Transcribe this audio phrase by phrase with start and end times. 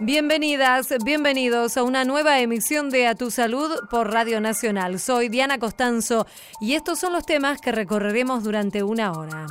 [0.00, 5.00] Bienvenidas, bienvenidos a una nueva emisión de A Tu Salud por Radio Nacional.
[5.00, 6.24] Soy Diana Costanzo
[6.60, 9.46] y estos son los temas que recorreremos durante una hora.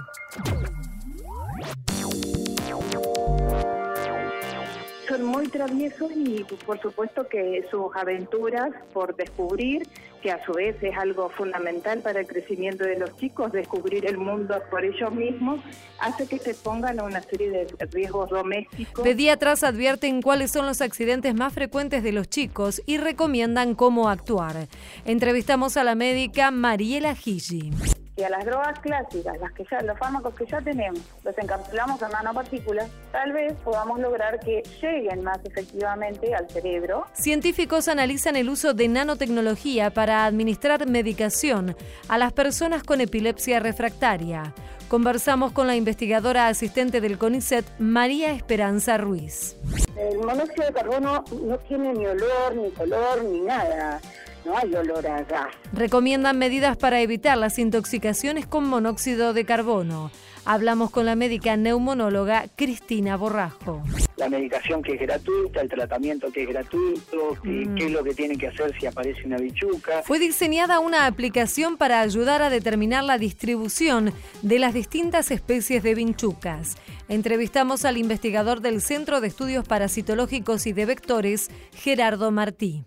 [5.27, 9.87] Muy traviesos y por supuesto que sus aventuras por descubrir,
[10.21, 14.17] que a su vez es algo fundamental para el crecimiento de los chicos, descubrir el
[14.17, 15.59] mundo por ellos mismos,
[15.99, 19.03] hace que se pongan a una serie de riesgos domésticos.
[19.03, 24.67] Pediatras advierten cuáles son los accidentes más frecuentes de los chicos y recomiendan cómo actuar.
[25.05, 27.71] Entrevistamos a la médica Mariela Gigi
[28.17, 32.01] y a las drogas clásicas, las que ya, los fármacos que ya tenemos, los encapsulamos
[32.01, 37.05] en nanopartículas, tal vez podamos lograr que lleguen más efectivamente al cerebro.
[37.13, 41.75] Científicos analizan el uso de nanotecnología para administrar medicación
[42.09, 44.53] a las personas con epilepsia refractaria.
[44.87, 49.57] Conversamos con la investigadora asistente del CONICET, María Esperanza Ruiz.
[49.95, 53.99] El monóxido de carbono no tiene ni olor, ni color, ni nada
[54.47, 55.47] no hay olor a gas.
[55.73, 60.09] Recomiendan medidas para evitar las intoxicaciones con monóxido de carbono.
[60.45, 63.83] Hablamos con la médica neumonóloga Cristina Borrajo.
[64.15, 67.75] La medicación que es gratuita, el tratamiento que es gratuito, mm.
[67.75, 70.01] qué es lo que tiene que hacer si aparece una bichuca.
[70.03, 75.93] Fue diseñada una aplicación para ayudar a determinar la distribución de las distintas especies de
[75.93, 76.77] vinchucas.
[77.09, 82.85] Entrevistamos al investigador del Centro de Estudios Parasitológicos y de Vectores, Gerardo Martí.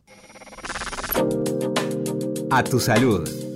[2.51, 3.50] A tu salud.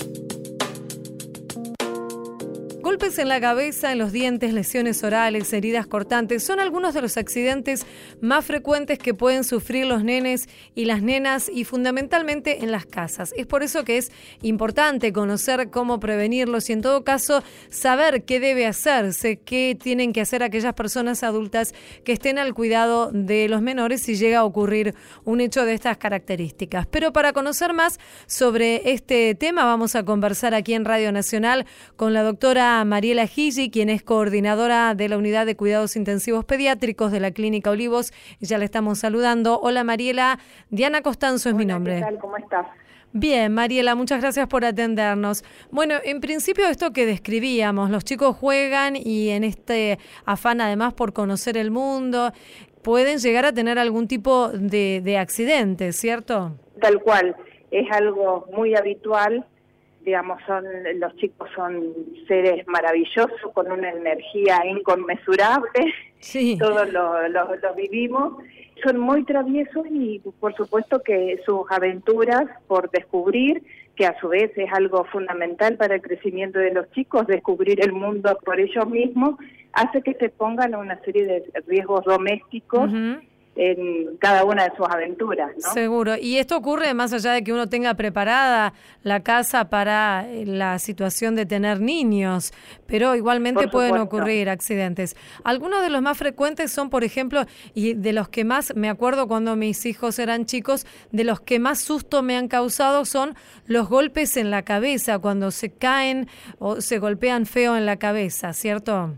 [2.94, 7.16] Golpes en la cabeza, en los dientes, lesiones orales, heridas cortantes son algunos de los
[7.16, 7.84] accidentes
[8.20, 13.34] más frecuentes que pueden sufrir los nenes y las nenas y fundamentalmente en las casas.
[13.36, 18.38] Es por eso que es importante conocer cómo prevenirlos y en todo caso saber qué
[18.38, 23.60] debe hacerse, qué tienen que hacer aquellas personas adultas que estén al cuidado de los
[23.60, 26.86] menores si llega a ocurrir un hecho de estas características.
[26.86, 31.66] Pero para conocer más sobre este tema vamos a conversar aquí en Radio Nacional
[31.96, 37.12] con la doctora Mariela Gigi, quien es coordinadora de la Unidad de Cuidados Intensivos Pediátricos
[37.12, 38.12] de la Clínica Olivos.
[38.40, 39.60] Ya le estamos saludando.
[39.60, 40.38] Hola Mariela,
[40.70, 41.96] Diana Costanzo es mi nombre.
[41.96, 42.18] ¿Qué tal?
[42.18, 42.66] ¿Cómo estás?
[43.12, 45.44] Bien, Mariela, muchas gracias por atendernos.
[45.70, 51.12] Bueno, en principio esto que describíamos, los chicos juegan y en este afán además por
[51.12, 52.32] conocer el mundo,
[52.82, 56.56] pueden llegar a tener algún tipo de, de accidente, ¿cierto?
[56.80, 57.36] Tal cual,
[57.70, 59.46] es algo muy habitual
[60.04, 60.64] digamos, son
[60.96, 61.82] los chicos son
[62.28, 66.56] seres maravillosos con una energía inconmensurable, sí.
[66.60, 68.34] todos lo, lo, vivimos,
[68.82, 73.62] son muy traviesos y por supuesto que sus aventuras por descubrir,
[73.96, 77.92] que a su vez es algo fundamental para el crecimiento de los chicos, descubrir el
[77.92, 79.36] mundo por ellos mismos,
[79.72, 82.90] hace que se pongan a una serie de riesgos domésticos
[83.56, 85.52] en cada una de sus aventuras.
[85.62, 85.72] ¿no?
[85.72, 86.16] Seguro.
[86.16, 88.72] Y esto ocurre más allá de que uno tenga preparada
[89.02, 92.52] la casa para eh, la situación de tener niños,
[92.86, 95.16] pero igualmente pueden ocurrir accidentes.
[95.44, 97.44] Algunos de los más frecuentes son, por ejemplo,
[97.74, 101.58] y de los que más me acuerdo cuando mis hijos eran chicos, de los que
[101.58, 103.34] más susto me han causado son
[103.66, 106.28] los golpes en la cabeza, cuando se caen
[106.58, 109.14] o se golpean feo en la cabeza, ¿cierto?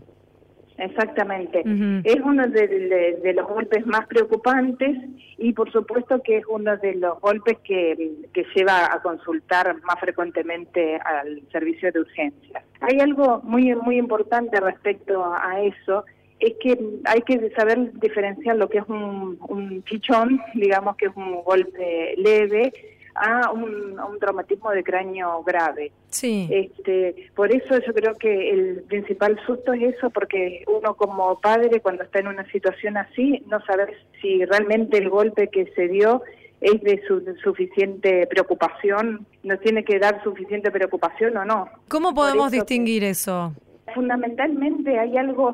[0.77, 1.63] Exactamente.
[2.03, 4.95] Es uno de, los golpes más preocupantes
[5.37, 9.99] y por supuesto que es uno de los golpes que, que lleva a consultar más
[9.99, 12.63] frecuentemente al servicio de urgencia.
[12.81, 16.05] Hay algo muy, muy importante respecto a eso,
[16.39, 21.15] es que hay que saber diferenciar lo que es un, un chichón, digamos que es
[21.15, 22.71] un golpe leve,
[23.17, 25.91] a un, un traumatismo de cráneo grave.
[26.09, 26.47] Sí.
[26.51, 31.81] Este, por eso yo creo que el principal susto es eso, porque uno como padre
[31.81, 36.21] cuando está en una situación así no sabe si realmente el golpe que se dio
[36.61, 41.69] es de su, suficiente preocupación, nos tiene que dar suficiente preocupación o no.
[41.87, 43.53] ¿Cómo podemos distinguir eso?
[43.93, 45.53] Fundamentalmente hay algo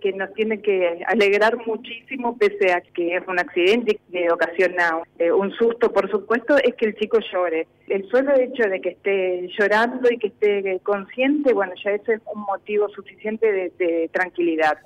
[0.00, 5.32] que, nos tiene que alegrar muchísimo, pese a que es un accidente que ocasiona eh,
[5.32, 7.66] un susto, por supuesto, es que el chico llore.
[7.88, 12.20] El solo hecho de que esté llorando y que esté consciente, bueno, ya eso es
[12.34, 14.78] un motivo suficiente de, tranquilidad.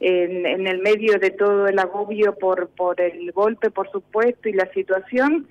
[0.00, 4.70] En, el medio de todo el agobio por, por el golpe, por supuesto, y la
[4.72, 5.46] situación,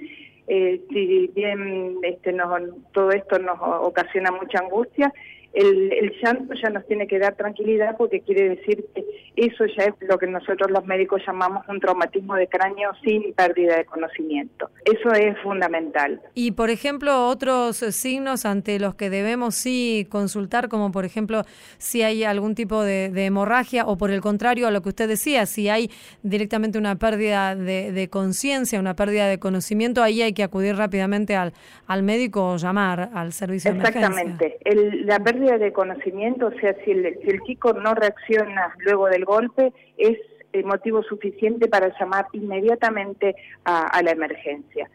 [0.48, 2.50] eh, si bien este, nos,
[2.92, 5.12] todo esto nos ocasiona mucha angustia,
[5.56, 9.06] el, el, llanto ya nos tiene que dar tranquilidad porque quiere decir que
[9.36, 13.78] eso ya es lo que nosotros los médicos llamamos un traumatismo de cráneo sin pérdida
[13.78, 14.70] de conocimiento.
[14.86, 16.22] Eso es fundamental.
[16.34, 21.44] Y, por ejemplo, otros signos ante los que debemos sí consultar, como por ejemplo
[21.78, 25.46] si hay algún tipo de, hemorragia o por el contrario a lo que usted decía,
[25.46, 25.90] si hay
[26.22, 31.54] directamente una pérdida de, conciencia, una pérdida de conocimiento, ahí hay que acudir rápidamente al,
[31.88, 34.08] al médico o llamar al servicio de emergencia.
[34.08, 34.58] Exactamente.
[35.06, 39.26] la pérdida de conocimiento, o sea, si el, si el chico no reacciona luego del
[39.26, 40.18] golpe, es
[40.64, 44.90] motivo suficiente para llamar inmediatamente a, la emergencia.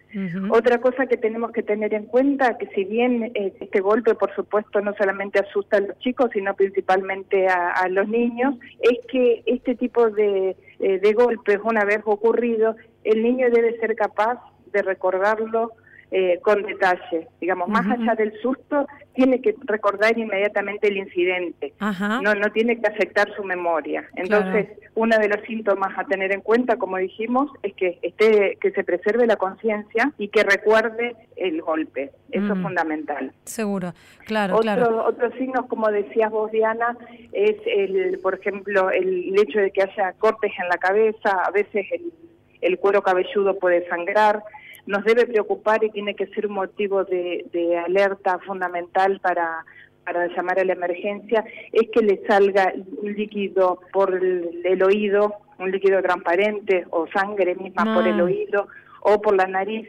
[0.50, 4.34] Otra cosa que tenemos que tener en cuenta, que si bien eh, este golpe, por
[4.34, 9.74] supuesto, no solamente asusta a los chicos, sino principalmente a, los niños, es que este
[9.74, 14.38] tipo de, eh, de golpes, una vez ocurrido, el niño debe ser capaz
[14.72, 15.72] de recordarlo
[16.12, 17.28] eh, con detalle.
[17.40, 21.72] Digamos, más allá del susto, tiene que recordar inmediatamente el incidente.
[21.78, 24.08] No, no tiene que afectar su memoria.
[24.16, 28.72] Entonces, uno de los síntomas a tener en cuenta, como dijimos, es que esté, que
[28.72, 32.10] se preserve la conciencia y que recuerde el golpe.
[32.30, 32.62] Eso es mm.
[32.62, 33.32] fundamental.
[33.44, 33.92] Seguro,
[34.26, 35.04] claro, Otro, claro.
[35.06, 36.96] Otros signos, como decías vos, Diana,
[37.32, 41.86] es el, por ejemplo, el hecho de que haya cortes en la cabeza, a veces
[41.92, 42.12] el,
[42.60, 44.42] el cuero cabelludo puede sangrar,
[44.90, 47.44] nos debe preocupar y tiene que ser un motivo de,
[47.86, 49.64] alerta fundamental para,
[50.04, 55.70] para llamar a la emergencia, es que le salga un líquido por el, oído, un
[55.70, 58.24] líquido transparente o sangre misma por el ah.
[58.24, 58.66] oído
[59.02, 59.88] o por la nariz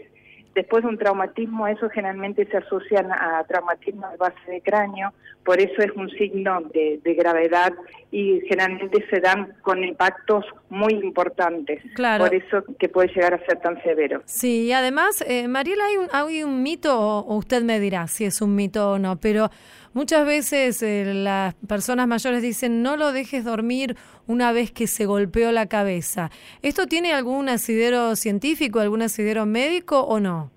[0.53, 5.13] Después de un traumatismo, eso generalmente se asocia a traumatismo de base de cráneo,
[5.45, 7.73] por eso es un signo de, gravedad
[8.11, 11.83] y generalmente se dan con impactos muy importantes.
[11.95, 12.23] Claro.
[12.23, 14.21] Por eso que puede llegar a ser tan severo.
[14.25, 18.23] Sí, y además, eh, Mariela, hay un, hay un mito, o usted me dirá si
[18.23, 19.51] es un mito o no, pero
[19.93, 23.97] muchas veces eh, las personas mayores dicen no lo dejes dormir
[24.27, 26.31] una vez que se golpeó la cabeza.
[26.61, 30.51] ¿Esto tiene algún asidero científico, algún asidero médico o no?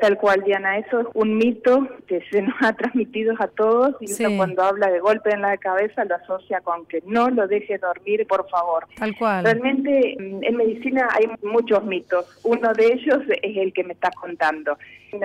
[0.00, 4.36] Tal, cual, Diana, eso es un mito que se nos ha transmitido a todos y
[4.36, 8.26] cuando habla de golpe en la cabeza lo asocia con que no lo deje dormir,
[8.26, 8.86] por favor.
[8.96, 9.44] Tal cual.
[9.44, 12.38] Realmente mm, en medicina hay muchos mitos.
[12.44, 14.76] Uno de ellos es el que me estás contando.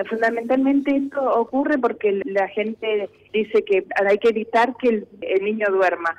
[0.08, 6.16] Fundamentalmente esto ocurre porque la gente dice que hay que evitar que el niño duerma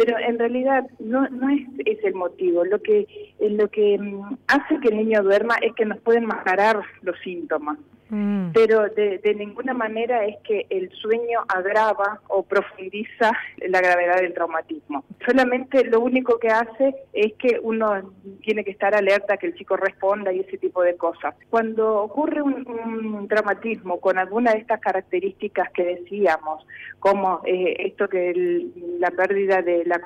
[0.00, 2.64] pero en realidad no, no es, es el motivo.
[2.64, 3.06] Lo que,
[3.38, 7.76] lo que mm, hace que el niño duerma es que nos pueden mascarar los síntomas.
[8.10, 8.50] Mm.
[8.52, 13.32] Pero de, de, ninguna manera es que el sueño agrava o profundiza
[13.68, 15.04] la gravedad del traumatismo.
[15.24, 18.12] Solamente lo único que hace es que uno
[18.42, 21.34] tiene que estar alerta que el chico responda y ese tipo de cosas.
[21.48, 26.66] Cuando ocurre un, traumatismo con alguna de estas características que decíamos,
[26.98, 28.66] como eh, esto que
[28.98, 30.00] la pérdida de la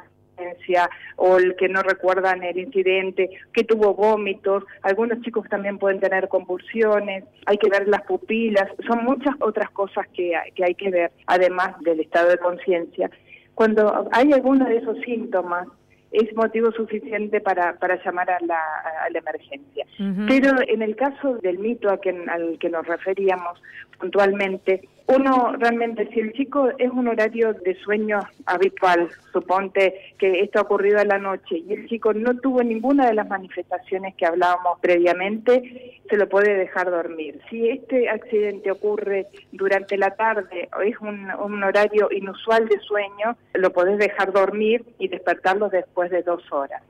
[1.17, 6.29] o el que no recuerdan el incidente, que tuvo vómitos, algunos chicos también pueden tener
[6.29, 11.13] convulsiones, hay que ver las pupilas, son muchas otras cosas que, que hay que ver,
[11.27, 13.11] además del estado de conciencia.
[13.55, 15.69] Cuando hay alguno de esos síntomas,
[16.15, 18.61] es motivo suficiente para, para llamar a la,
[19.05, 19.85] a la emergencia.
[20.29, 21.99] Pero en el caso del mito a
[22.29, 23.61] al que nos referíamos
[23.99, 30.59] puntualmente, uno realmente, si el chico es un horario de sueño habitual, suponte que esto
[30.59, 34.25] ha ocurrido a la noche y el chico no tuvo ninguna de las manifestaciones que
[34.25, 37.39] hablábamos previamente, se lo puede dejar dormir.
[37.51, 43.73] Si este accidente ocurre durante la tarde o es un, horario inusual de sueño, lo
[43.73, 46.83] podés dejar dormir y despertarlo después de dos horas.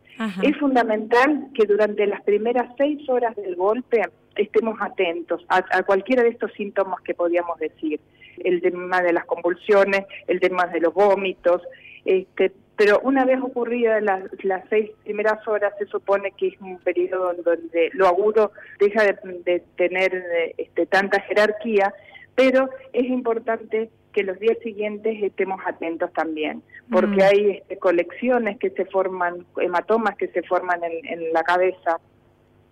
[0.43, 4.03] Es fundamental que durante las primeras seis horas del golpe
[4.37, 8.01] estemos atentos a, cualquiera de estos síntomas que podíamos decir,
[8.39, 11.63] el tema de las convulsiones, el tema de los vómitos,
[12.05, 16.79] este, pero una vez ocurridas las, las seis primeras horas se supone que es un
[16.79, 21.95] periodo donde lo agudo deja de, tener este, tanta jerarquía,
[22.35, 27.23] pero es importante que los días siguientes estemos atentos también, porque mm.
[27.23, 32.01] hay este, colecciones que se forman, hematomas que se forman en la cabeza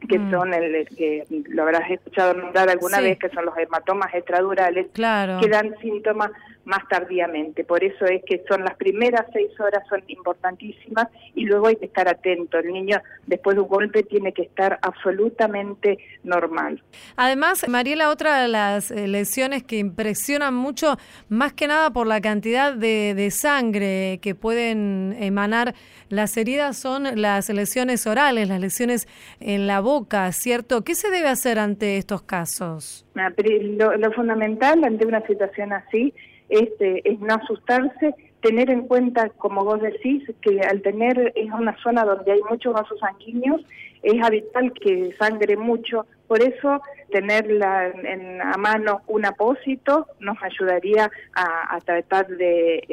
[0.08, 0.30] que mm.
[0.30, 5.48] son el que lo habrás escuchado nombrar alguna vez, que son los hematomas extradurales, que
[5.48, 6.30] dan síntomas
[6.64, 7.64] más tardíamente.
[7.64, 11.86] Por eso es que son las primeras seis horas son importantísimas y luego hay que
[11.86, 12.58] estar atento.
[12.58, 16.82] El niño después de un golpe tiene que estar absolutamente normal.
[17.16, 20.96] Además, Mariela, otra de las eh, lesiones que impresionan mucho,
[21.28, 25.74] más que nada por la cantidad de, de sangre que pueden emanar
[26.12, 29.08] las heridas, son las lesiones orales, las lesiones
[29.40, 30.84] en la boca, ¿cierto?
[30.84, 33.06] ¿Qué se debe hacer ante estos casos?
[33.14, 36.12] Lo, lo fundamental ante una situación así
[36.50, 41.74] este, es no asustarse, tener en cuenta, como vos decís, que al tener es una
[41.82, 43.62] zona donde hay muchos vasos sanguíneos,
[44.02, 51.10] es habitual que sangre mucho, por eso tener en, a mano un apósito nos ayudaría
[51.34, 52.84] a, tratar de,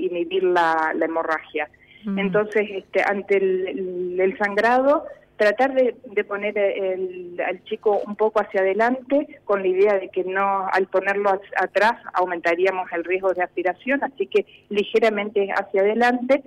[0.00, 1.68] inhibir la, hemorragia.
[2.04, 2.18] Mm.
[2.18, 5.04] Entonces, este, ante el sangrado,
[5.40, 10.22] tratar de, poner el, al chico un poco hacia adelante con la idea de que
[10.22, 16.42] no al ponerlo atrás aumentaríamos el riesgo de aspiración, así que ligeramente hacia adelante,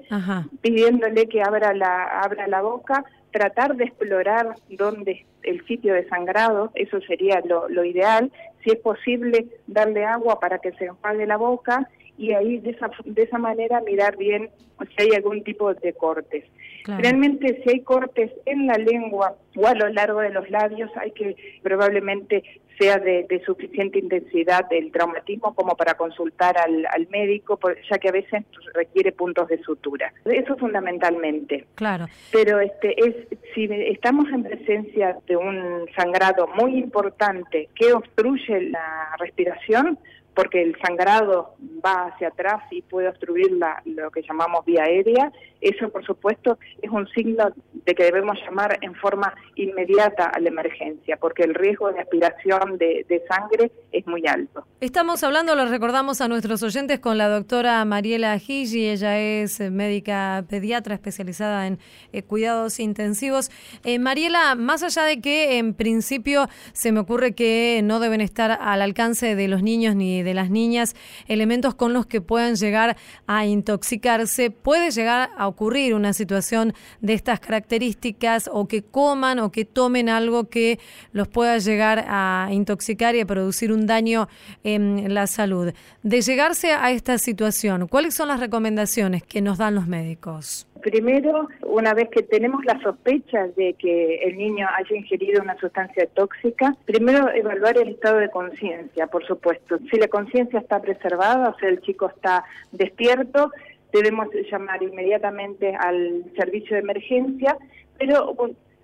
[0.62, 6.69] pidiéndole que abra la, abra la boca, tratar de explorar dónde el sitio de sangrado,
[6.75, 8.31] eso sería lo, lo ideal,
[8.63, 12.89] si es posible darle agua para que se enjuague la boca y ahí de esa,
[13.05, 14.50] de esa manera mirar bien
[14.98, 16.46] si hay algún tipo de cortes.
[16.86, 21.12] Realmente si hay cortes en la lengua o a lo largo de los labios, hay
[21.12, 22.43] que probablemente
[22.77, 28.43] sea de, suficiente intensidad el traumatismo como para consultar al, médico, ya que a veces
[28.74, 30.12] requiere puntos de sutura.
[30.25, 31.65] Eso fundamentalmente.
[31.75, 32.08] Claro.
[32.32, 33.15] Pero este es
[33.53, 40.00] si estamos en presencia de un sangrado muy importante que obstruye la respiración,
[40.36, 45.32] porque el sangrado va hacia atrás y puede obstruir la, lo que llamamos vía aérea,
[45.63, 47.54] eso por supuesto es un signo
[47.86, 52.78] de que debemos llamar en forma inmediata a la emergencia, porque el riesgo de aspiración
[52.78, 54.66] de, sangre es muy alto.
[54.82, 60.44] Estamos hablando, lo recordamos a nuestros oyentes, con la doctora Mariela Gigi, ella es médica
[60.50, 61.80] pediatra especializada en
[62.12, 63.50] eh, cuidados intensivos.
[63.84, 68.58] Eh, Mariela, más allá de que en principio se me ocurre que no deben estar
[68.60, 70.96] al alcance de los niños ni de las niñas
[71.27, 77.13] elementos con los que puedan llegar a intoxicarse, puede llegar a ocurrir una situación de
[77.13, 80.80] estas características o que coman o que tomen algo que
[81.12, 84.27] los pueda llegar a intoxicar y a producir un daño
[84.63, 85.74] en la salud.
[86.01, 90.68] De llegarse a esta situación, ¿cuáles son las recomendaciones que nos dan los médicos?
[90.84, 96.06] Primero, una vez que tenemos la sospecha de que el niño haya ingerido una sustancia
[96.13, 99.78] tóxica, primero evaluar el estado de conciencia, por supuesto.
[99.90, 103.52] Si la conciencia está preservada, o sea, el chico está despierto,
[103.94, 107.58] debemos llamar inmediatamente al servicio de emergencia,
[107.98, 108.36] pero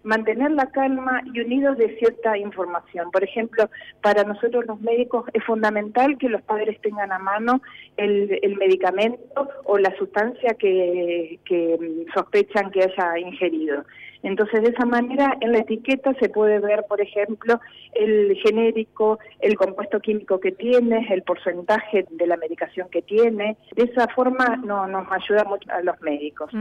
[0.03, 3.11] mantener la calma y unidos de cierta información.
[3.11, 3.69] Por ejemplo,
[4.01, 7.61] para nosotros los médicos es fundamental que los padres tengan a mano
[7.97, 13.83] el, medicamento o la sustancia que, que sospechan que haya ingerido.
[14.23, 17.59] Entonces, de esa manera, en la etiqueta se puede ver, por ejemplo,
[17.93, 23.57] el genérico, el compuesto químico que tiene, el porcentaje de la medicación que tiene.
[23.75, 26.51] De esa forma no, nos ayuda mucho a los médicos.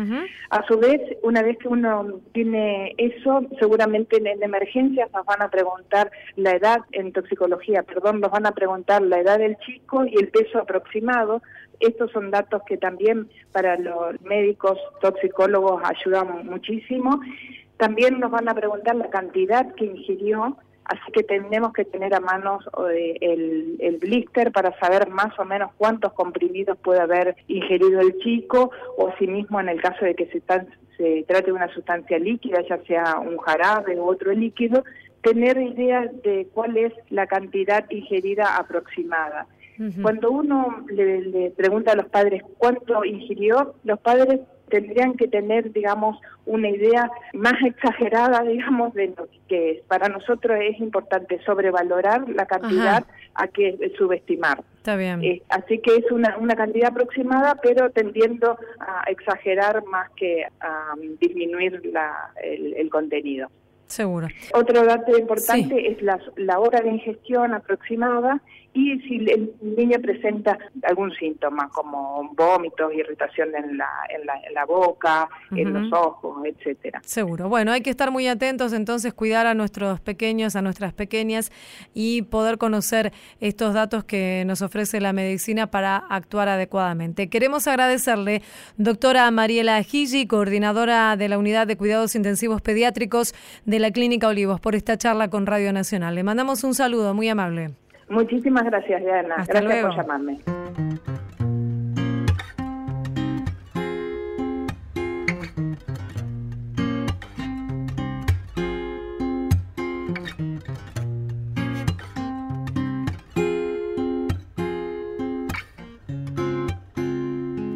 [0.50, 5.48] A su vez, una vez que uno tiene eso, seguramente en, emergencias nos van a
[5.48, 10.14] preguntar la edad, en toxicología, perdón, nos van a preguntar la edad del chico y
[10.16, 11.42] el peso aproximado.
[11.80, 17.20] Estos son datos que también para los médicos toxicólogos ayudan muchísimo.
[17.76, 22.20] También nos van a preguntar la cantidad que ingirió, así que tenemos que tener a
[22.20, 28.18] manos eh, el, blister para saber más o menos cuántos comprimidos puede haber ingerido el
[28.18, 30.42] chico, o asimismo en el caso de que se,
[30.97, 34.82] se trate de una sustancia líquida, ya sea un jarabe u otro líquido,
[35.23, 39.47] tener idea de cuál es la cantidad ingerida aproximada.
[40.02, 46.18] Cuando uno le, pregunta a los padres cuánto ingirió, los padres tendrían que tener, digamos,
[46.47, 49.82] una idea más exagerada, digamos, de lo que es.
[49.82, 54.62] Para nosotros es importante sobrevalorar la cantidad a que subestimar.
[54.78, 55.23] Está bien.
[55.23, 60.94] Eh, así que es una, una cantidad aproximada, pero tendiendo a exagerar más que a
[61.20, 63.49] disminuir la, el contenido.
[63.88, 64.28] Seguro.
[64.52, 68.40] Otro dato importante es la, la hora de ingestión aproximada
[68.78, 74.54] y si el niño presenta algún síntoma como vómitos, irritación en la, en la, en
[74.54, 77.00] la boca, en los ojos, etcétera.
[77.04, 77.49] Seguro.
[77.49, 81.50] Bueno, hay que estar muy atentos entonces, cuidar a nuestros pequeños, a nuestras pequeñas
[81.92, 87.28] y poder conocer estos datos que nos ofrece la medicina para actuar adecuadamente.
[87.28, 88.42] Queremos agradecerle,
[88.76, 94.61] doctora Mariela Gigi, coordinadora de la Unidad de Cuidados Intensivos Pediátricos de la Clínica Olivos,
[94.61, 96.14] por esta charla con Radio Nacional.
[96.14, 97.73] Le mandamos un saludo muy amable.
[98.08, 99.44] Muchísimas gracias, Diana.
[99.46, 100.40] gracias por llamarme.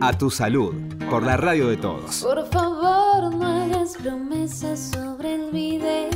[0.04, 0.74] A tu salud,
[1.08, 2.24] por la radio de todos.
[2.24, 6.10] Por favor, no hagas promesas sobre el video.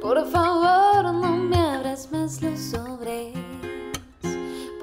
[0.00, 1.33] Por favor, no
[2.06, 3.34] fantasmas los sobres.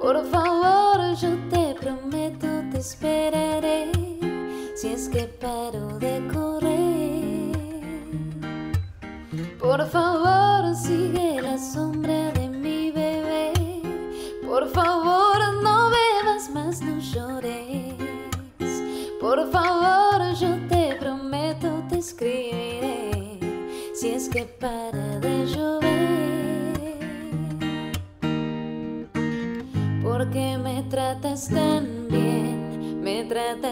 [0.00, 3.90] Por favor, yo te prometo, te esperaré.
[4.74, 7.52] Si es que paro de correr.
[9.58, 11.61] Por favor, sigue las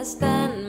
[0.01, 0.60] me tratas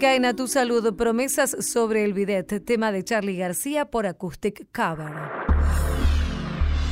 [0.00, 4.66] Música en A Tu Salud, promesas sobre el bidet, tema de Charlie García por Acoustic
[4.72, 5.12] Cover.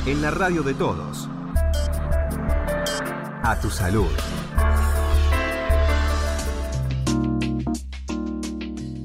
[0.05, 1.27] En la radio de todos.
[3.41, 4.11] A Tu Salud.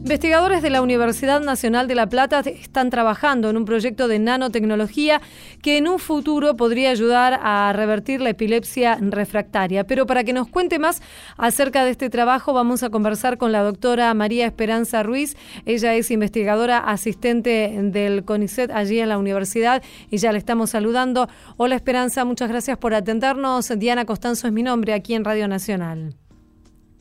[0.05, 5.23] Investigadores de la Universidad Nacional de La Plata están trabajando en un proyecto de nanotecnología
[5.63, 9.85] que en un futuro podría ayudar a revertir la epilepsia refractaria.
[9.85, 11.01] Pero para que nos cuente más
[11.39, 15.39] acerca de este trabajo, vamos a conversar con la doctora María Esperanza Ruiz.
[15.65, 21.31] Ella es investigadora asistente del CONICET allí en la universidad y ya le estamos saludando.
[21.57, 23.73] Hola Esperanza, muchas gracias por atendernos.
[23.79, 26.15] Diana Costanzo es mi nombre aquí en Radio Nacional.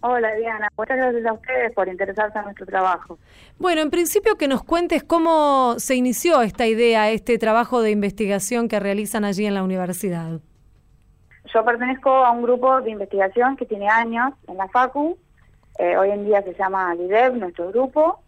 [0.06, 3.18] Hola Diana, muchas gracias a ustedes por interesarse en nuestro trabajo.
[3.58, 8.68] Bueno, en principio que nos cuentes cómo se inició esta idea, este trabajo de investigación
[8.68, 10.42] que realizan allí en la universidad.
[11.54, 15.18] Yo pertenezco a un grupo de investigación que tiene años en la FACU,
[15.80, 18.20] eh, hoy en día se llama LIDEV, nuestro grupo,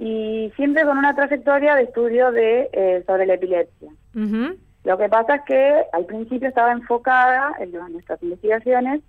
[0.00, 3.92] y siempre con una trayectoria de estudio de eh, sobre la epilepsia.
[4.82, 9.02] Lo que pasa es que al principio estaba enfocada en nuestras investigaciones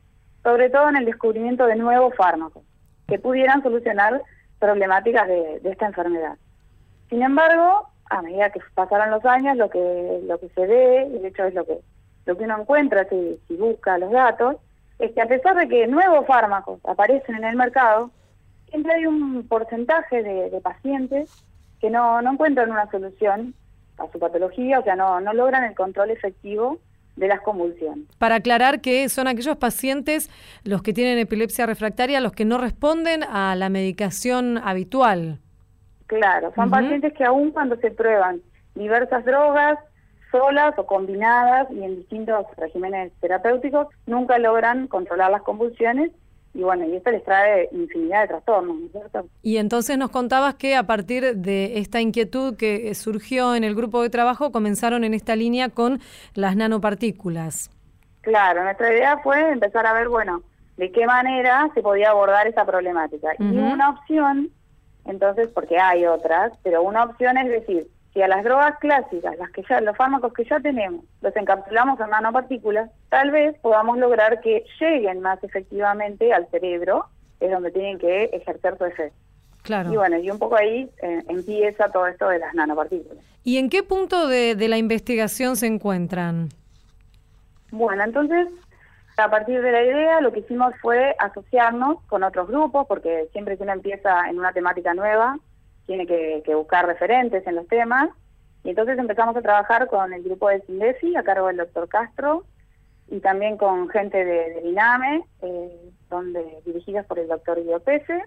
[0.43, 2.63] sobre todo en el descubrimiento de nuevos fármacos
[3.07, 4.21] que pudieran solucionar
[4.59, 6.37] problemáticas de, esta enfermedad.
[7.09, 11.19] Sin embargo, a medida que pasaron los años, lo que lo que se ve, y
[11.19, 11.79] de hecho es lo que
[12.25, 14.57] lo que uno encuentra si, busca los datos,
[14.99, 18.11] es que a pesar de que nuevos fármacos aparecen en el mercado,
[18.69, 21.29] siempre hay un porcentaje de, pacientes
[21.81, 23.53] que no, no encuentran una solución
[23.97, 26.79] a su patología, o sea, no, no logran el control efectivo
[27.15, 28.05] de las convulsiones.
[28.17, 30.29] Para aclarar que son aquellos pacientes,
[30.63, 35.39] los que tienen epilepsia refractaria, los que no responden a la medicación habitual.
[36.07, 38.41] Claro, son pacientes que aún cuando se prueban
[38.75, 39.79] diversas drogas,
[40.31, 46.11] solas o combinadas y en distintos regímenes terapéuticos, nunca logran controlar las convulsiones
[46.53, 49.25] y bueno, y esto les trae infinidad de trastornos, ¿no es cierto?
[49.41, 54.03] Y entonces nos contabas que a partir de esta inquietud que surgió en el grupo
[54.03, 55.99] de trabajo, comenzaron en esta línea con
[56.35, 57.71] las nanopartículas.
[58.21, 60.43] Claro, nuestra idea fue empezar a ver, bueno,
[60.77, 63.29] de qué manera se podía abordar esa problemática.
[63.39, 64.49] Y una opción,
[65.05, 69.49] entonces, porque hay otras, pero una opción es decir, si a las drogas clásicas, las
[69.51, 74.39] que ya, los fármacos que ya tenemos, los encapsulamos en nanopartículas, tal vez podamos lograr
[74.41, 77.07] que lleguen más efectivamente al cerebro,
[77.39, 79.17] es donde tienen que ejercer su efecto.
[79.63, 79.91] Claro.
[79.91, 83.23] Y bueno, y un poco ahí eh, empieza todo esto de las nanopartículas.
[83.43, 86.49] ¿Y en qué punto de, de la investigación se encuentran?
[87.71, 88.49] Bueno, entonces,
[89.17, 93.57] a partir de la idea, lo que hicimos fue asociarnos con otros grupos, porque siempre
[93.57, 95.39] que uno empieza en una temática nueva,
[95.85, 98.09] tiene que, buscar referentes en los temas.
[98.63, 102.45] Y entonces empezamos a trabajar con el grupo de Sindefi, a cargo del doctor Castro,
[103.09, 108.23] y también con gente de, de INAME, eh, donde, dirigidas por el doctor Guido Pese.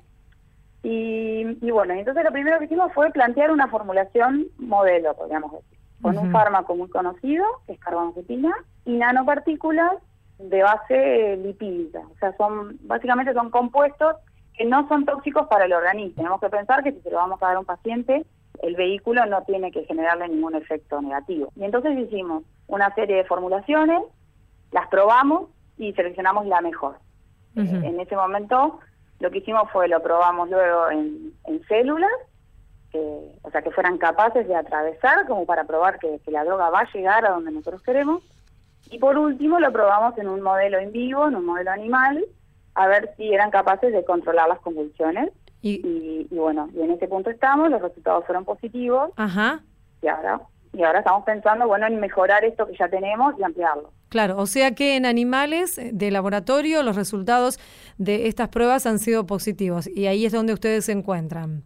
[0.83, 5.79] Y, y bueno, entonces lo primero que hicimos fue plantear una formulación modelo, podríamos decir,
[6.03, 9.95] con un fármaco muy conocido, que es carbamazepina, y nanopartículas
[10.38, 12.01] de base lipídica.
[12.01, 14.16] O sea, son básicamente son compuestos
[14.57, 16.16] que no son tóxicos para el organismo.
[16.16, 18.25] Tenemos que pensar que si se lo vamos a dar a un paciente,
[18.62, 21.53] el vehículo no tiene que generarle ningún efecto negativo.
[21.57, 24.03] Y entonces hicimos una serie de formulaciones,
[24.73, 26.97] las probamos y seleccionamos la mejor.
[27.55, 28.81] En ese momento
[29.19, 31.33] lo que hicimos fue lo probamos luego en,
[31.69, 32.11] células,
[33.42, 36.92] o sea, que fueran capaces de atravesar como para probar que, la droga va a
[36.92, 38.23] llegar a donde nosotros queremos.
[38.90, 42.25] Y por último lo probamos en un modelo en vivo, en un modelo animal,
[42.77, 45.33] a ver si eran capaces de controlar las convulsiones.
[45.62, 49.11] Y, bueno, y en ese punto estamos, los resultados fueron positivos.
[49.17, 49.62] Ajá.
[50.01, 50.41] Y ahora,
[50.73, 53.91] y ahora estamos pensando, bueno, en mejorar esto que ya tenemos y ampliarlo.
[54.11, 57.59] Claro, o sea que en animales de laboratorio los resultados
[57.99, 61.65] de estas pruebas han sido positivos y ahí es donde ustedes se encuentran.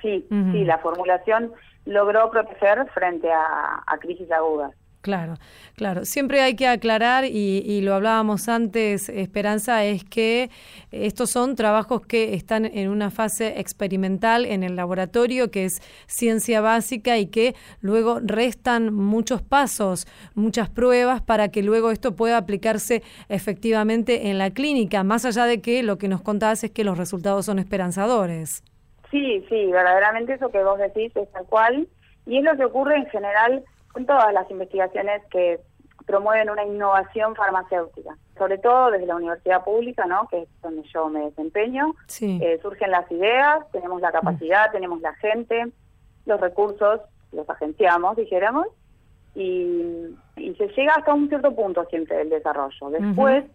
[0.00, 1.52] Sí, sí, la formulación
[1.86, 4.72] logró proteger frente a, a crisis agudas.
[5.06, 5.34] Claro,
[5.76, 6.04] claro.
[6.04, 10.50] Siempre hay que aclarar, y, lo hablábamos antes, Esperanza, es que
[10.90, 16.60] estos son trabajos que están en una fase experimental en el laboratorio, que es ciencia
[16.60, 23.04] básica y que luego restan muchos pasos, muchas pruebas para que luego esto pueda aplicarse
[23.28, 26.98] efectivamente en la clínica, más allá de que lo que nos contás es que los
[26.98, 28.64] resultados son esperanzadores.
[29.12, 31.86] Sí, sí, verdaderamente eso que vos decís es tal cual,
[32.26, 33.62] y es lo que ocurre en general
[33.96, 35.58] con todas las investigaciones que
[36.04, 40.28] promueven una innovación farmacéutica, sobre todo desde la universidad pública, ¿no?
[40.28, 41.94] que es donde yo me desempeño.
[42.20, 45.72] Eh, surgen las ideas, tenemos la capacidad, tenemos la gente,
[46.26, 47.00] los recursos,
[47.32, 48.66] los agenciamos, dijéramos,
[49.34, 52.90] y, se llega hasta un cierto punto siempre del desarrollo.
[52.90, 53.46] Después,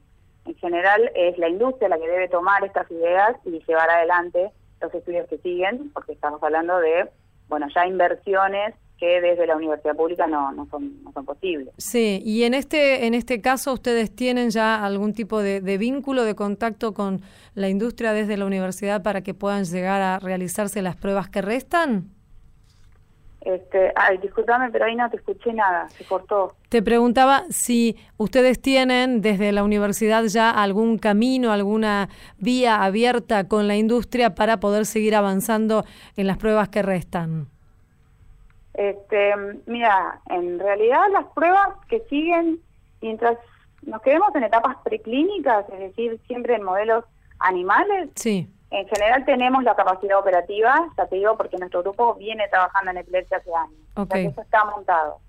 [0.46, 4.50] en general, es la industria la que debe tomar estas ideas y llevar adelante
[4.82, 7.08] los estudios que siguen, porque estamos hablando de,
[7.48, 11.74] bueno, ya inversiones que desde la universidad pública no, no, son, no son posibles.
[11.80, 16.36] Sí, y en este, en este caso ustedes tienen ya algún tipo de, vínculo, de
[16.36, 17.22] contacto con
[17.56, 22.12] la industria desde la universidad para que puedan llegar a realizarse las pruebas que restan.
[23.42, 26.54] Este, ay, discúlpame, pero ahí no te escuché nada, se cortó.
[26.70, 33.68] Te preguntaba si ustedes tienen desde la universidad ya algún camino, alguna vía abierta con
[33.68, 35.86] la industria para poder seguir avanzando
[36.16, 37.48] en las pruebas que restan.
[38.74, 39.34] Este,
[39.66, 42.60] mira, en realidad las pruebas que siguen,
[43.02, 43.38] mientras
[43.84, 47.04] nos quedemos en etapas preclínicas, es decir, siempre en modelos
[47.40, 48.48] animales, sí.
[48.70, 52.98] en general tenemos la capacidad operativa, ya te digo, porque nuestro grupo viene trabajando en
[52.98, 53.80] epilepsia hace años.
[53.96, 54.28] Okay.
[54.28, 55.20] eso está montado.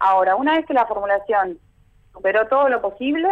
[0.00, 1.58] Ahora, una vez que la formulación
[2.12, 3.28] superó todo lo posible,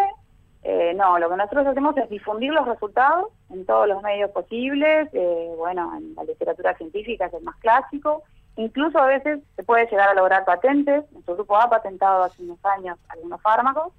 [0.63, 5.09] eh, no, lo que nosotros hacemos es difundir los resultados en todos los medios posibles,
[5.13, 8.25] eh, bueno, en la literatura científica es el más clásico,
[8.57, 11.05] Incluso a veces se puede llegar a lograr patentes.
[11.13, 13.93] Nuestro grupo ha patentado hace unos años algunos fármacos,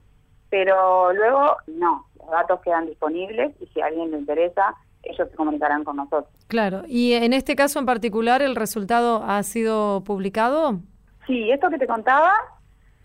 [0.50, 5.36] pero luego no, los datos quedan disponibles y si a alguien le interesa, ellos se
[5.36, 6.34] comunicarán con nosotros.
[6.48, 10.80] Claro, y en este caso en particular, ¿el resultado ha sido publicado?
[11.28, 12.34] Sí, esto que te contaba,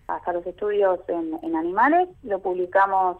[0.06, 3.18] hasta los estudios en, animales, lo publicamos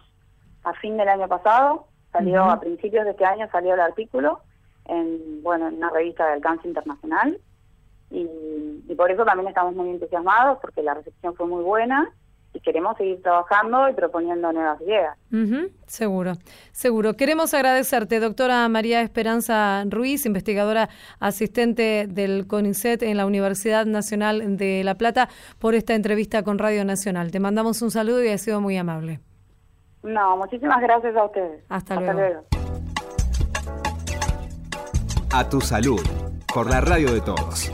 [0.65, 4.41] a fin del año pasado, salió a principios de este año, salió el artículo
[4.87, 7.39] en, bueno, en una revista de alcance internacional
[8.13, 12.13] y, por eso también estamos muy entusiasmados porque la recepción fue muy buena
[12.53, 15.17] y queremos seguir trabajando y proponiendo nuevas ideas.
[15.87, 16.35] seguro,
[16.73, 17.15] seguro.
[17.15, 24.85] Queremos agradecerte, doctora María Esperanza Ruiz, investigadora asistente del CONICET en la Universidad Nacional de
[24.85, 27.31] La Plata, por esta entrevista con Radio Nacional.
[27.31, 29.21] Te mandamos un saludo y ha sido muy amable.
[30.03, 31.65] No, muchísimas gracias a ustedes.
[31.69, 32.45] Hasta, luego.
[35.33, 36.01] A tu salud,
[36.53, 37.71] por la radio de todos.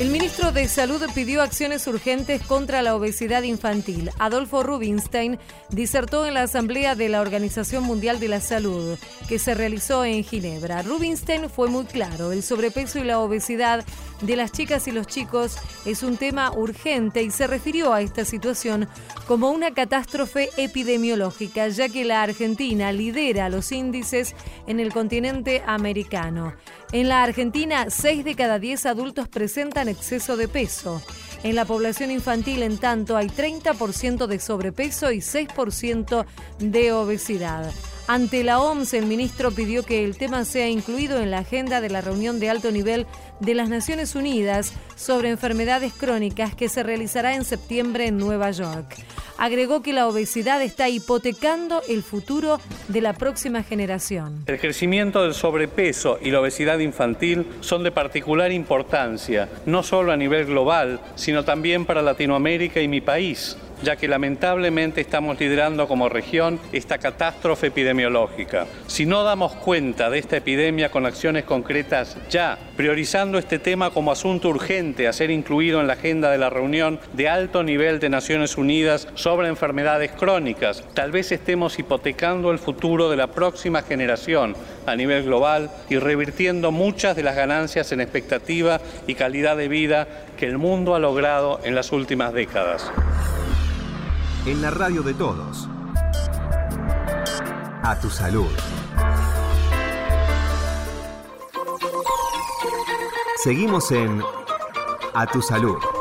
[0.00, 4.10] El ministro de Salud pidió acciones urgentes contra la obesidad infantil.
[4.18, 9.52] Adolfo Rubinstein disertó en la Asamblea de la Organización Mundial de la Salud, que se
[9.52, 10.80] realizó en Ginebra.
[10.80, 13.84] Rubinstein fue muy claro, el sobrepeso y la obesidad
[14.20, 18.24] de las chicas y los chicos es un tema urgente y se refirió a esta
[18.24, 18.88] situación
[19.26, 24.34] como una catástrofe epidemiológica, ya que la Argentina lidera los índices
[24.66, 26.54] en el continente americano.
[26.92, 31.02] En la Argentina, 6 de cada 10 adultos presentan exceso de peso.
[31.42, 36.26] En la población infantil, en tanto, hay 30% de sobrepeso y 6%
[36.58, 37.72] de obesidad.
[38.12, 41.90] Ante la OMS, el ministro pidió que el tema sea incluido en la agenda de
[41.90, 43.06] la reunión de alto nivel
[43.38, 48.96] de las Naciones Unidas sobre enfermedades crónicas que se realizará en septiembre en Nueva York.
[49.40, 54.44] Agregó que la obesidad está hipotecando el futuro de la próxima generación.
[54.46, 60.18] El crecimiento del sobrepeso y la obesidad infantil son de particular importancia, no solo a
[60.18, 66.08] nivel global, sino también para Latinoamérica y mi país ya que lamentablemente estamos liderando como
[66.08, 68.66] región esta catástrofe epidemiológica.
[68.86, 74.12] Si no damos cuenta de esta epidemia con acciones concretas ya, priorizando este tema como
[74.12, 78.10] asunto urgente a ser incluido en la agenda de la reunión de alto nivel de
[78.10, 84.54] Naciones Unidas sobre enfermedades crónicas, tal vez estemos hipotecando el futuro de la próxima generación
[84.86, 90.08] a nivel global y revirtiendo muchas de las ganancias en expectativa y calidad de vida
[90.36, 92.90] que el mundo ha logrado en las últimas décadas
[94.46, 95.68] en la radio de todos.
[97.82, 98.48] A tu salud.
[103.42, 104.22] Seguimos en
[105.14, 105.99] A tu salud.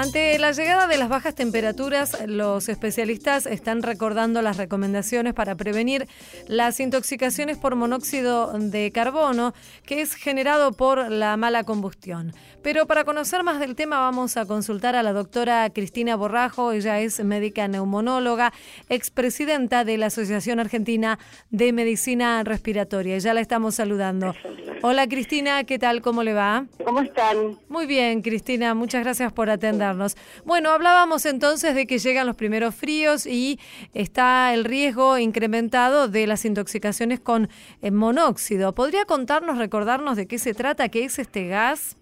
[0.00, 6.08] Ante la llegada de las bajas temperaturas, los especialistas están recordando las recomendaciones para prevenir
[6.48, 9.52] las intoxicaciones por monóxido de carbono,
[9.84, 12.32] que es generado por la mala combustión.
[12.62, 17.00] Pero para conocer más del tema vamos a consultar a la doctora Cristina Borrajo, ella
[17.00, 18.52] es médica neumonóloga,
[18.90, 21.18] expresidenta de la Asociación Argentina
[21.50, 23.16] de Medicina Respiratoria.
[23.16, 24.34] Ya la estamos saludando.
[24.82, 26.02] Hola Cristina, ¿qué tal?
[26.02, 26.66] ¿Cómo le va?
[26.84, 27.58] ¿Cómo están?
[27.68, 30.16] Muy bien, Cristina, muchas gracias por atendernos.
[30.44, 33.58] Bueno, hablábamos entonces de que llegan los primeros fríos y
[33.94, 37.48] está el riesgo incrementado de las intoxicaciones con
[37.80, 38.74] eh, monóxido.
[38.74, 41.96] ¿Podría contarnos, recordarnos de qué se trata, qué es este gas?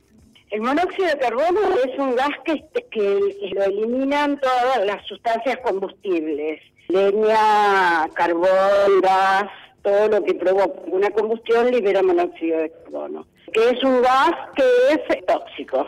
[0.50, 6.60] El monóxido de carbono es un gas que, que lo eliminan todas las sustancias combustibles,
[6.88, 9.44] leña, carbón, gas,
[9.82, 14.64] todo lo que provoca una combustión libera monóxido de carbono, que es un gas que
[14.90, 15.86] es tóxico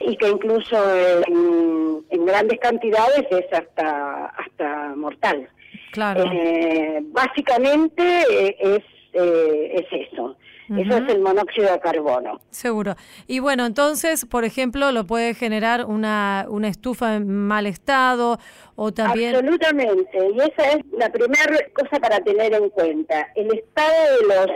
[0.00, 5.48] y que incluso en, grandes cantidades es hasta hasta mortal.
[5.92, 6.24] Claro.
[6.32, 10.36] Eh, básicamente eh, es eh, es eso.
[10.68, 12.40] Eso es el monóxido de carbono.
[12.50, 12.94] Seguro.
[13.26, 18.38] Y bueno, entonces, por ejemplo, lo puede generar una, una estufa en mal estado
[18.76, 19.34] o también...
[19.34, 20.18] Absolutamente.
[20.34, 23.28] Y esa es la primera cosa para tener en cuenta.
[23.34, 24.50] El estado de los,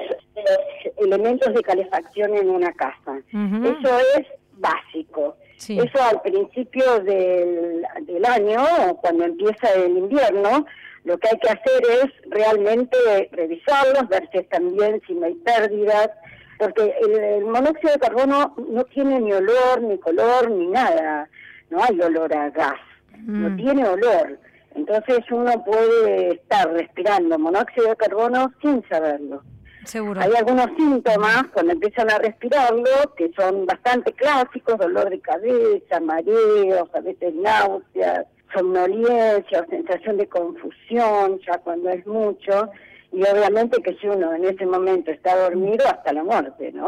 [0.99, 3.19] elementos de calefacción en una casa.
[3.33, 5.37] Eso es básico.
[5.59, 10.67] Eso al principio del, del año, cuando empieza el invierno,
[11.07, 12.97] lo que hay que hacer es realmente
[13.31, 16.11] revisarlos, ver si están bien, si no hay pérdidas,
[16.59, 21.29] porque el, monóxido de carbono no tiene ni olor, ni color, ni nada.
[21.71, 22.81] No hay olor a gas,
[23.25, 23.57] no mm.
[23.57, 24.37] tiene olor.
[24.75, 29.45] Entonces uno puede estar respirando monóxido de carbono sin saberlo.
[29.85, 30.21] Seguro.
[30.21, 36.89] Hay algunos síntomas cuando empiezan a respirarlo que son bastante clásicos, dolor de cabeza, mareos,
[36.93, 42.71] a veces náuseas, somnolencia o sensación de confusión, ya cuando es mucho,
[43.13, 46.87] y obviamente que si uno en ese momento está dormido hasta la muerte, ¿no?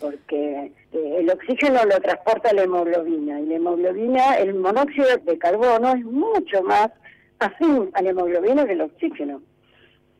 [0.00, 5.92] Porque eh, el oxígeno lo transporta la hemoglobina, y la hemoglobina, el monóxido de carbono
[5.92, 6.88] es mucho más
[7.38, 9.42] afín a la hemoglobina que el oxígeno.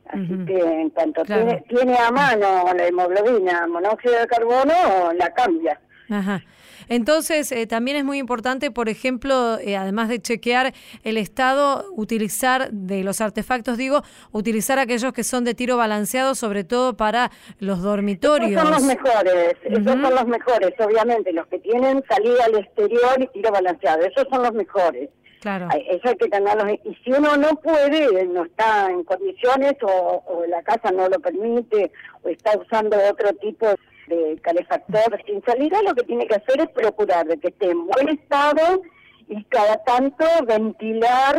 [0.06, 5.78] Así que en cuanto tiene, tiene a mano la hemoglobina monóxido de carbono, la cambia.
[6.08, 6.42] Ajá.
[6.88, 10.74] Entonces, eh, también es muy importante, por ejemplo, eh, además de chequear
[11.04, 16.64] el estado, utilizar de los artefactos, digo, utilizar aquellos que son de tiro balanceado, sobre
[16.64, 18.50] todo para los dormitorios.
[18.52, 23.20] Esos son los mejores, esos son los mejores, obviamente, los que tienen salida al exterior
[23.20, 25.10] y tiro balanceado, esos son los mejores.
[25.40, 25.68] Claro.
[25.70, 26.66] Eso hay que tenerlos.
[26.84, 31.20] Y si uno no puede, no está en condiciones o, o la casa no lo
[31.20, 33.68] permite o está usando otro tipo
[34.08, 37.86] de calefactor sin salida, lo que tiene que hacer es procurar de que esté en
[37.86, 38.82] buen estado
[39.28, 41.36] y cada tanto ventilar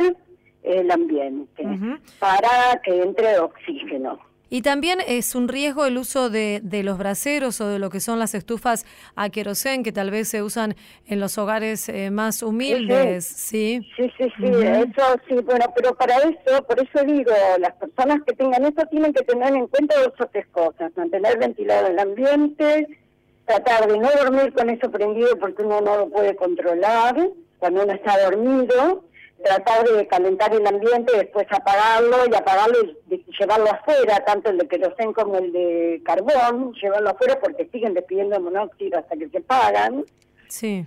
[0.63, 1.63] el ambiente
[2.19, 4.19] para que entre oxígeno.
[4.49, 7.99] Y también es un riesgo el uso de, de, los braseros o de lo que
[7.99, 8.85] son las estufas
[9.15, 10.75] a querosén que tal vez se usan
[11.07, 13.87] en los hogares eh, más humildes, ¿sí?
[13.95, 18.33] Sí, sí, sí, eso sí, bueno, pero para eso, por eso digo, las personas que
[18.33, 22.87] tengan eso tienen que tener en cuenta dos o tres cosas, mantener ventilado el ambiente,
[23.45, 27.15] tratar de no dormir con eso prendido porque uno no lo puede controlar
[27.59, 29.03] cuando uno está dormido,
[29.43, 32.77] tratar de calentar el ambiente, después apagarlo y apagarlo
[33.09, 37.93] y llevarlo afuera, tanto el de querosén como el de carbón, llevarlo afuera porque siguen
[37.93, 40.05] despidiendo monóxido hasta que se pagan.
[40.47, 40.85] Sí.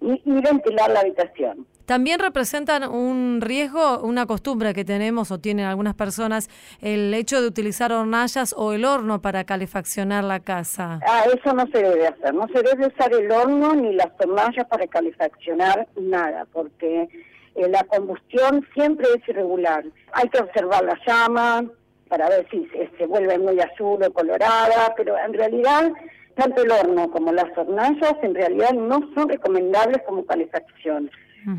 [0.00, 1.66] Y, ventilar la habitación.
[1.84, 6.48] también representan un riesgo, una costumbre que tenemos o tienen algunas personas,
[6.80, 11.00] el hecho de utilizar hornallas o el horno para calefaccionar la casa.
[11.06, 14.66] Ah, eso no se debe hacer, no se debe usar el horno ni las hornallas
[14.68, 17.08] para calefaccionar nada, porque
[17.54, 19.84] eh, la combustión siempre es irregular.
[20.12, 21.64] Hay que observar la llama
[22.08, 25.92] para ver si se, vuelve muy azul o colorada, pero en realidad
[26.34, 31.10] tanto el horno como las hornallas en realidad no son recomendables como calefacción,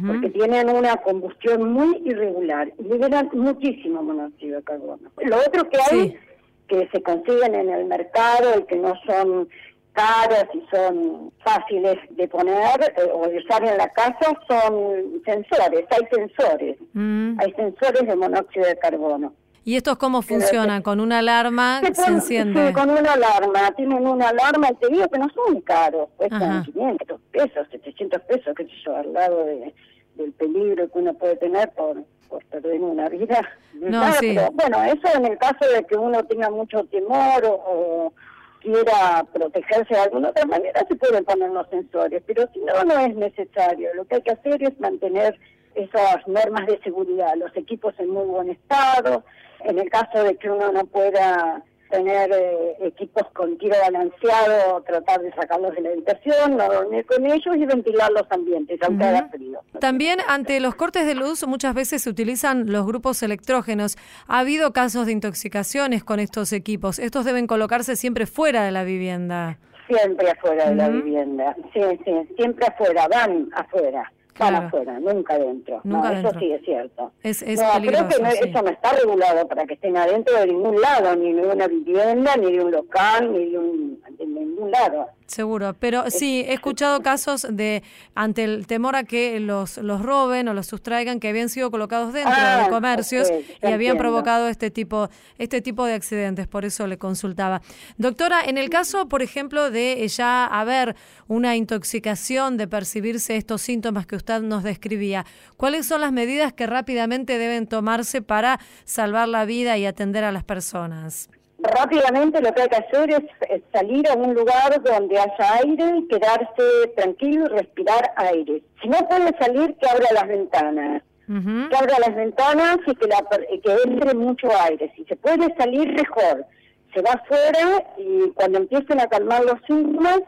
[0.06, 5.10] porque tienen una combustión muy irregular y liberan muchísimo monóxido de carbono.
[5.18, 6.20] Lo otro que hay,
[6.68, 9.50] que se consiguen en el mercado y que no son
[9.94, 15.86] caras y son fáciles de poner eh, o de usar en la casa son sensores,
[15.90, 17.40] hay sensores, mm.
[17.40, 19.34] hay sensores de monóxido de carbono.
[19.64, 20.82] ¿Y estos cómo funcionan?
[20.82, 22.70] ¿Con una alarma se, enciende?
[22.70, 23.72] Sí, con una alarma.
[23.76, 26.10] Tienen una alarma y te digo que no son caros.
[26.18, 29.72] Cuestan 500 pesos, 700 pesos, qué sé yo, al lado de,
[30.16, 33.48] del peligro que uno puede tener por, por perder una vida.
[33.74, 34.36] No, sí.
[34.54, 38.14] bueno, eso en el caso de que uno tenga mucho temor o
[38.62, 43.00] quiera protegerse de alguna otra manera, se pueden poner los sensores, pero si no, no
[43.00, 43.94] es necesario.
[43.96, 45.38] Lo que hay que hacer es mantener
[45.76, 49.24] esas normas de seguridad, los equipos en muy buen estado,
[49.62, 55.22] en el caso de que uno no pueda tener eh, equipos con tiro balanceado, tratar
[55.22, 59.30] de sacarlos de la habitación, no dormir con ellos y ventilar los ambientes, aunque haga
[59.30, 59.60] frío.
[59.80, 63.98] También ante los cortes de luz muchas veces se utilizan los grupos electrógenos.
[64.28, 66.98] Ha habido casos de intoxicaciones con estos equipos.
[66.98, 69.60] Estos deben colocarse siempre fuera de la vivienda.
[69.88, 74.10] Siempre afuera de la vivienda, sí, sí, siempre afuera, van afuera
[74.42, 75.82] van afuera, nunca adentro.
[75.84, 77.12] no, eso sí es cierto.
[77.24, 80.80] Es, es no, creo que eso no está regulado para que estén adentro de ningún
[80.82, 85.08] lado, ni de una vivienda, ni de un local, ni de, un, de ningún lado.
[85.32, 87.84] Seguro, pero sí, he escuchado casos de,
[88.16, 92.12] ante el temor a que los, los roben o los sustraigan, que habían sido colocados
[92.12, 93.30] dentro de ah, comercios
[93.64, 97.62] y habían provocado este tipo, este tipo de accidentes, por eso le consultaba.
[97.96, 100.98] Doctora, en el caso, por ejemplo, de ya haber
[101.30, 106.68] una intoxicación, de percibirse estos síntomas que usted nos describía, ¿cuáles son las medidas que
[106.68, 111.30] rápidamente deben tomarse para salvar la vida y atender a las personas?
[111.64, 116.08] Rápidamente lo que hay que hacer es, salir a un lugar donde haya aire, y
[116.08, 118.62] quedarse tranquilo y respirar aire.
[118.82, 121.04] Si no puede salir, que abra las ventanas.
[121.28, 124.92] Que abra las ventanas y que, la, que entre mucho aire.
[124.98, 126.46] Si se puede salir, mejor.
[126.94, 130.20] Se va afuera y cuando empiecen a calmar los síntomas,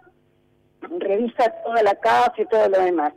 [1.00, 3.14] revisa toda la casa y todo lo demás.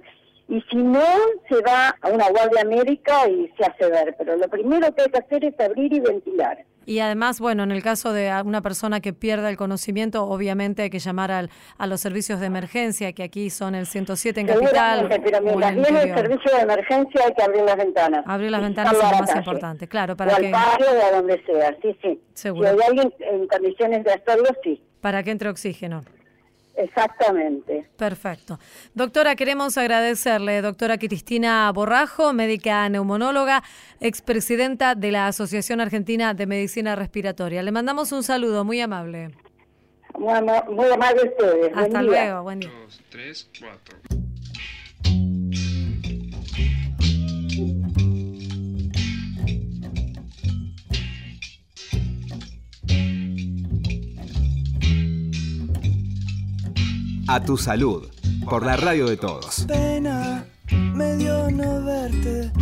[0.49, 1.03] Y si no,
[1.49, 4.15] se va a una guardia médica y se hace ver.
[4.17, 6.65] Pero lo primero que hay que hacer es abrir y ventilar.
[6.87, 10.91] Y además, bueno, en el caso de una persona que pierda el conocimiento, obviamente hay
[10.91, 15.09] que llamar al, a los servicios de emergencia, que aquí son el 107 en Capital.
[15.09, 18.25] Pero mientras viene el servicio de emergencia hay que abrir las ventanas.
[18.25, 20.17] Abrir las ventanas es lo más importante, claro.
[20.17, 20.47] Para o que...
[20.47, 22.21] al patio o a donde sea, sí, sí.
[22.35, 22.69] Seguro.
[22.69, 24.81] Si hay alguien en condiciones de hacerlo, sí.
[25.01, 26.03] Para que entre oxígeno.
[26.77, 27.89] Exactamente.
[27.97, 28.59] Perfecto.
[28.95, 33.63] Doctora, queremos agradecerle, doctora Cristina Borrajo, médica neumonóloga,
[34.01, 37.63] expresidenta de la Asociación Argentina de Medicina Respiratoria.
[37.63, 39.31] Le mandamos un saludo muy amable.
[40.19, 40.33] Muy,
[40.71, 41.73] muy amable a ustedes.
[41.75, 42.71] Hasta luego, buen día.
[42.71, 44.26] Dos, tres, cuatro.
[57.29, 58.09] A tu salud,
[58.45, 59.65] por la radio de todos.
[59.67, 62.53] Pena me dio no verte,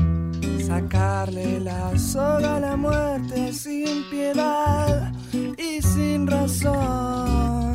[0.66, 5.12] sacarle la soga a la muerte sin piedad
[5.58, 7.74] y sin razón.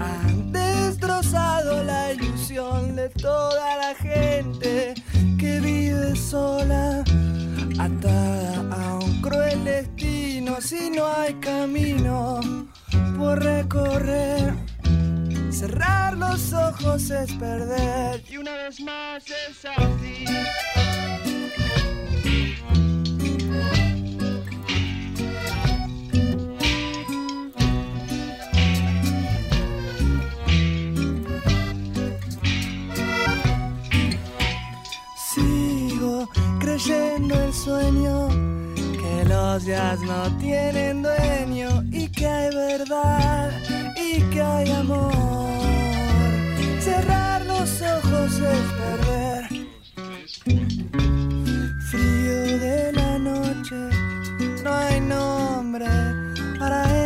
[0.00, 4.94] Han destrozado la ilusión de toda la gente
[5.36, 7.02] que vive sola,
[7.76, 12.38] atada a un cruel destino si no hay camino
[13.18, 14.73] por recorrer
[15.54, 20.24] Cerrar los ojos es perder y una vez más es así.
[35.34, 36.28] Sigo
[36.58, 38.28] creyendo el sueño
[38.74, 41.84] que los días no tienen dueño
[42.24, 43.50] que hay verdad
[43.96, 45.12] y que hay amor.
[46.80, 49.44] Cerrar los ojos es perder.
[51.90, 53.76] Frío de la noche,
[54.64, 55.86] no hay nombre
[56.58, 57.03] para este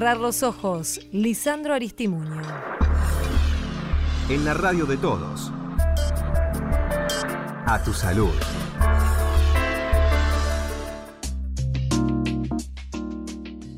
[0.00, 2.40] cerrar los ojos, Lisandro Aristimuño.
[4.30, 5.52] En la radio de todos.
[7.66, 8.32] A tu salud.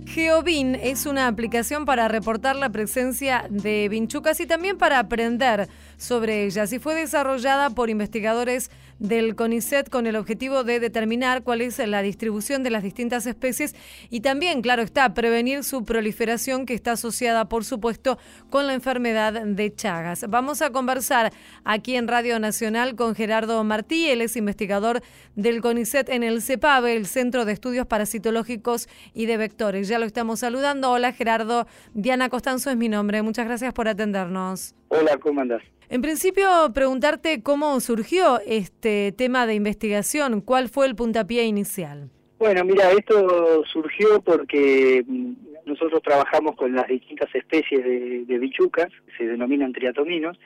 [0.06, 6.44] GeoBin es una aplicación para reportar la presencia de vinchucas y también para aprender sobre
[6.44, 8.70] ellas y fue desarrollada por investigadores
[9.02, 13.74] del CONICET con el objetivo de determinar cuál es la distribución de las distintas especies
[14.10, 18.16] y también, claro está, prevenir su proliferación que está asociada, por supuesto,
[18.48, 20.24] con la enfermedad de Chagas.
[20.28, 21.32] Vamos a conversar
[21.64, 25.02] aquí en Radio Nacional con Gerardo Martí, él es investigador
[25.34, 29.88] del CONICET en el CEPAVE, el Centro de Estudios Parasitológicos y de Vectores.
[29.88, 30.92] Ya lo estamos saludando.
[30.92, 33.20] Hola Gerardo, Diana Costanzo es mi nombre.
[33.22, 34.76] Muchas gracias por atendernos.
[34.88, 35.62] Hola, ¿cómo andás?
[35.92, 42.08] En principio, preguntarte cómo surgió este tema de investigación, cuál fue el puntapié inicial.
[42.38, 45.32] Bueno, mira, esto surgió porque mm,
[45.66, 48.88] nosotros trabajamos con las distintas especies de, bichucas,
[49.18, 50.38] se denominan triatominos,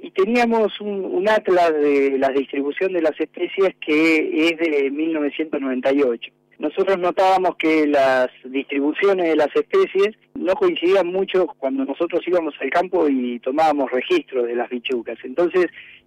[0.00, 6.98] y teníamos un, atlas de la distribución de las especies que es de 1998 nosotros
[6.98, 13.08] notábamos que las distribuciones de las especies no coincidían mucho cuando nosotros íbamos al campo
[13.08, 15.18] y tomábamos registro de las bichucas.
[15.22, 15.66] Entonces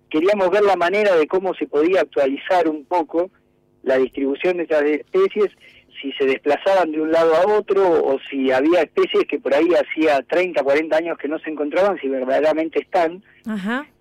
[0.10, 3.32] queríamos ver la manera de cómo se podía actualizar un poco
[3.84, 5.52] la distribución de estas especies,
[6.02, 9.68] si se desplazaban de un lado a otro o si había especies que por ahí
[9.74, 13.24] hacía 30, 40 años que no se encontraban, si verdaderamente están.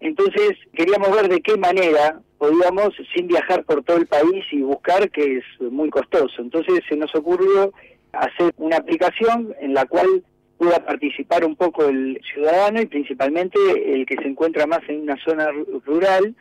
[0.01, 5.11] Entonces queríamos ver de qué manera podíamos, sin viajar por todo el país y buscar,
[5.11, 6.41] que es muy costoso.
[6.41, 7.73] Entonces se nos ocurrió
[8.13, 10.25] hacer una aplicación en la cual
[10.57, 13.59] pueda participar un poco el ciudadano y principalmente
[13.95, 15.49] el que se encuentra más en una zona
[15.87, 16.35] rural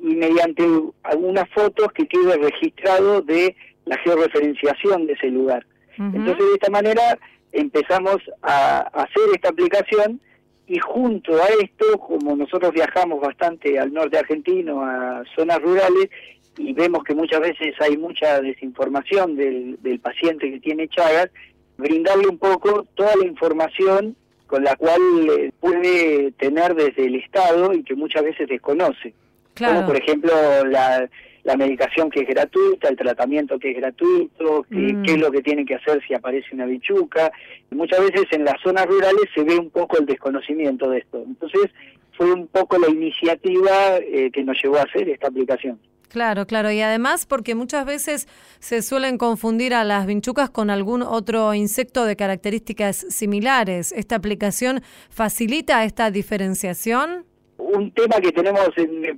[0.00, 0.64] y mediante
[1.04, 3.54] algunas fotos que quede registrado de
[3.84, 5.66] la georreferenciación de ese lugar.
[5.98, 7.18] Entonces de esta manera
[7.52, 10.20] empezamos a hacer esta aplicación
[10.66, 16.08] y junto a esto, como nosotros viajamos bastante al norte argentino, a zonas rurales,
[16.56, 21.28] y vemos que muchas veces hay mucha desinformación del, del paciente que tiene Chagas,
[21.76, 24.16] brindarle un poco toda la información
[24.46, 29.14] con la cual eh, puede tener desde el Estado y que muchas veces desconoce.
[29.56, 30.32] Como por ejemplo
[30.66, 31.08] la,
[31.44, 35.02] la medicación que es gratuita, el tratamiento que es gratuito, mm.
[35.02, 37.32] qué es lo que tiene que hacer si aparece una bichuca.
[37.70, 41.22] Muchas veces en las zonas rurales se ve un poco el desconocimiento de esto.
[41.26, 41.70] Entonces
[42.16, 45.80] fue un poco la iniciativa eh, que nos llevó a hacer esta aplicación.
[46.08, 48.28] Claro, claro, y además porque muchas veces
[48.58, 53.92] se suelen confundir a las vinchucas con algún otro insecto de características similares.
[53.92, 57.24] ¿Esta aplicación facilita esta diferenciación?
[57.56, 58.68] Un tema que tenemos,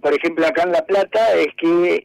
[0.01, 2.05] por ejemplo, acá en La Plata es que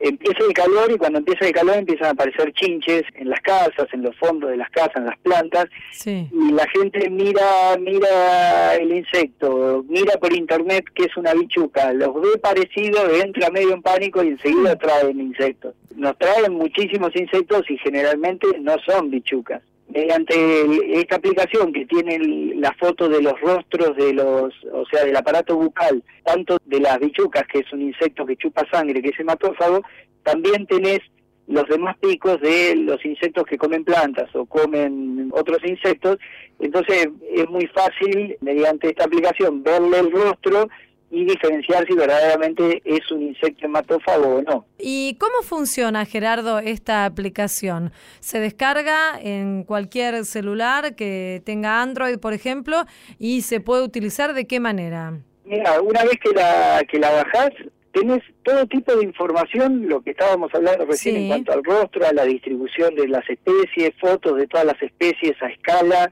[0.00, 3.86] empieza el calor y cuando empieza el calor empiezan a aparecer chinches en las casas,
[3.92, 5.66] en los fondos de las casas, en las plantas,
[6.06, 12.14] y la gente mira mira el insecto, mira por internet que es una bichuca, los
[12.14, 14.78] ve parecidos, entra medio en pánico y enseguida mm.
[14.78, 15.74] traen insectos.
[15.94, 19.62] Nos traen muchísimos insectos y generalmente no son bichucas
[19.92, 20.66] mediante
[20.98, 22.18] esta aplicación que tiene
[22.56, 26.98] la foto de los rostros de los, o sea, del aparato bucal, tanto de las
[26.98, 29.82] bichucas, que es un insecto que chupa sangre, que es hematófago,
[30.22, 31.00] también tenés
[31.46, 36.18] los demás picos de los insectos que comen plantas o comen otros insectos.
[36.60, 40.68] Entonces es muy fácil, mediante esta aplicación, verle el rostro
[41.10, 44.66] y diferenciar si verdaderamente es un insecto hematófago o no.
[44.78, 47.92] ¿Y cómo funciona, Gerardo, esta aplicación?
[48.20, 52.84] ¿Se descarga en cualquier celular que tenga Android, por ejemplo,
[53.18, 55.18] y se puede utilizar de qué manera?
[55.44, 57.50] Mira, una vez que la, que la bajás,
[57.92, 62.12] tenés todo tipo de información, lo que estábamos hablando recién en cuanto al rostro, a
[62.12, 66.10] la distribución de las especies, fotos de todas las especies a escala,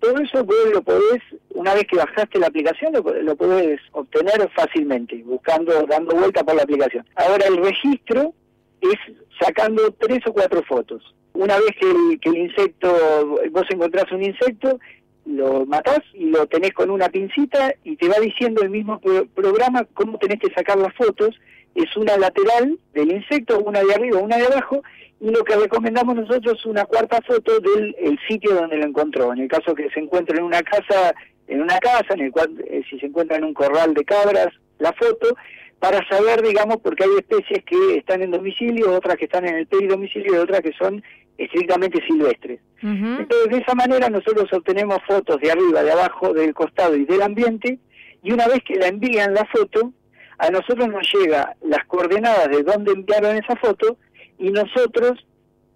[0.00, 5.22] todo eso lo podés, una vez que bajaste la aplicación, lo, lo podés obtener fácilmente,
[5.24, 7.06] buscando, dando vuelta por la aplicación.
[7.14, 8.32] Ahora el registro
[8.80, 8.96] es
[9.40, 11.14] sacando tres o cuatro fotos.
[11.32, 14.78] Una vez que el, que el insecto, vos encontrás un insecto,
[15.26, 19.00] lo matás y lo tenés con una pincita y te va diciendo el mismo
[19.34, 21.38] programa cómo tenés que sacar las fotos.
[21.74, 24.82] Es una lateral del insecto, una de arriba, una de abajo,
[25.20, 29.32] y lo que recomendamos nosotros es una cuarta foto del sitio donde lo encontró.
[29.32, 31.14] En el caso que se encuentre en una casa,
[31.46, 34.48] en una casa, en el cual eh, si se encuentra en un corral de cabras,
[34.78, 35.36] la foto,
[35.78, 39.66] para saber, digamos, porque hay especies que están en domicilio, otras que están en el
[39.66, 41.02] peridomicilio y otras que son
[41.36, 42.60] estrictamente silvestres.
[42.82, 47.20] Entonces, de esa manera nosotros obtenemos fotos de arriba, de abajo, del costado y del
[47.20, 47.78] ambiente,
[48.22, 49.92] y una vez que la envían la foto,
[50.38, 53.98] a nosotros nos llega las coordenadas de dónde enviaron esa foto
[54.40, 55.24] y nosotros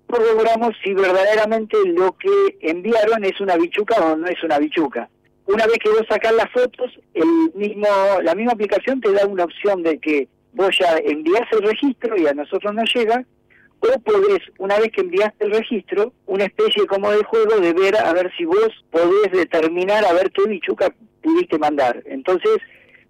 [0.06, 5.08] corroboramos si verdaderamente lo que enviaron es una bichuca o no es una bichuca.
[5.46, 7.86] Una vez que vos sacás las fotos, el mismo,
[8.22, 12.26] la misma aplicación te da una opción de que vos ya envías el registro y
[12.26, 13.24] a nosotros nos llega,
[13.80, 17.96] o podés, una vez que enviaste el registro, una especie como de juego de ver
[17.96, 22.02] a ver si vos podés determinar a ver qué bichuca pudiste mandar.
[22.06, 22.58] Entonces,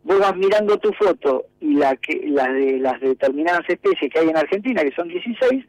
[0.04, 4.28] vos vas mirando tu foto y la que la de las determinadas especies que hay
[4.28, 5.64] en Argentina, que son 16,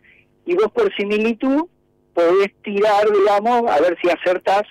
[0.46, 1.66] y vos por similitud
[2.14, 4.64] podés tirar, digamos, a ver si acertás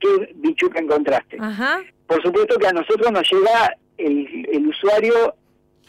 [0.00, 1.38] qué bichuca encontraste.
[2.06, 5.34] Por supuesto que a nosotros nos llega el, el usuario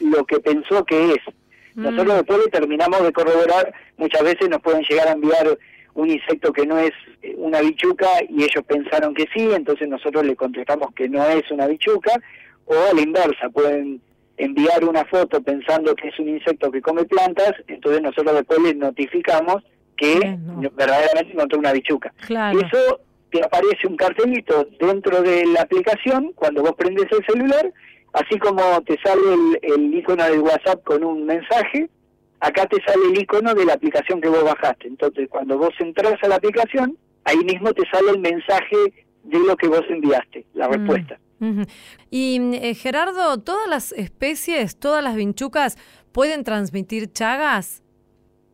[0.00, 1.34] lo que pensó que es.
[1.74, 1.82] Mm.
[1.82, 5.58] Nosotros después le terminamos de corroborar, muchas veces nos pueden llegar a enviar
[5.94, 10.24] un insecto que no es eh, una bichuca y ellos pensaron que sí, entonces nosotros
[10.24, 12.12] le contestamos que no es una bichuca
[12.72, 14.00] o a la inversa, pueden
[14.36, 18.76] enviar una foto pensando que es un insecto que come plantas, entonces nosotros después les
[18.76, 19.62] notificamos
[19.96, 20.38] que
[20.74, 22.12] verdaderamente encontró una bichuca.
[22.28, 23.00] Y eso
[23.30, 27.72] te aparece un cartelito dentro de la aplicación cuando vos prendes el celular,
[28.12, 29.22] así como te sale
[29.62, 31.88] el, el icono del WhatsApp con un mensaje,
[32.40, 34.88] acá te sale el icono de la aplicación que vos bajaste.
[34.88, 38.76] Entonces, cuando vos entras a la aplicación, ahí mismo te sale el mensaje
[39.22, 41.06] de lo que vos enviaste, la mm.
[42.10, 45.76] Y eh, Gerardo, ¿todas las especies, todas las vinchucas
[46.12, 47.82] pueden transmitir chagas?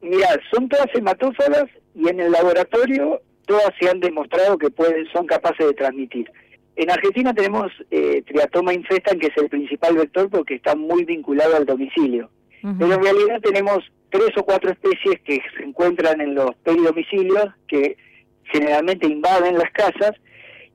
[0.01, 5.26] Mira, son todas hematófagas y en el laboratorio todas se han demostrado que pueden, son
[5.26, 6.30] capaces de transmitir.
[6.76, 11.57] En Argentina tenemos eh, Triatoma infestan, que es el principal vector porque está muy vinculado
[11.57, 12.30] al domicilio.
[12.61, 13.78] Pero en realidad tenemos
[14.11, 17.97] tres o cuatro especies que se encuentran en los peridomicilios, que
[18.45, 20.12] generalmente invaden las casas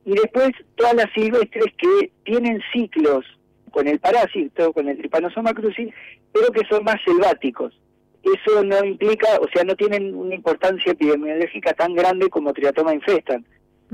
[0.04, 3.24] y después todas las silvestres que tienen ciclos
[3.70, 5.92] con el parásito, con el Trypanosoma cruzi,
[6.32, 7.78] pero que son más selváticos.
[8.22, 13.44] Eso no implica, o sea, no tienen una importancia epidemiológica tan grande como Triatoma infestan.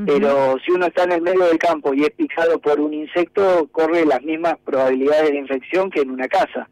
[0.06, 3.68] Pero si uno está en el medio del campo y es picado por un insecto,
[3.70, 6.70] corre las mismas probabilidades de infección que en una casa.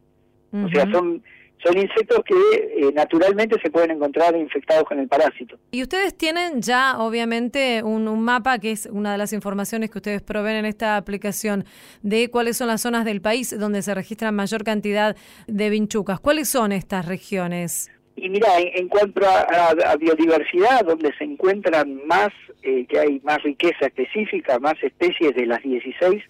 [0.53, 1.23] O sea, son
[1.63, 5.59] son insectos que eh, naturalmente se pueden encontrar infectados con el parásito.
[5.71, 10.23] Y ustedes tienen ya, obviamente, un, mapa, que es una de las informaciones que ustedes
[10.23, 11.65] proveen en esta aplicación,
[12.03, 16.21] de cuáles son las zonas del país donde se registran mayor cantidad de vinchucas.
[16.21, 17.91] ¿Cuáles son estas regiones?
[18.17, 22.31] Y mira, en, cuanto a, biodiversidad, donde se encuentran más,
[22.63, 26.23] eh, que hay más riqueza específica, más especies de las 16,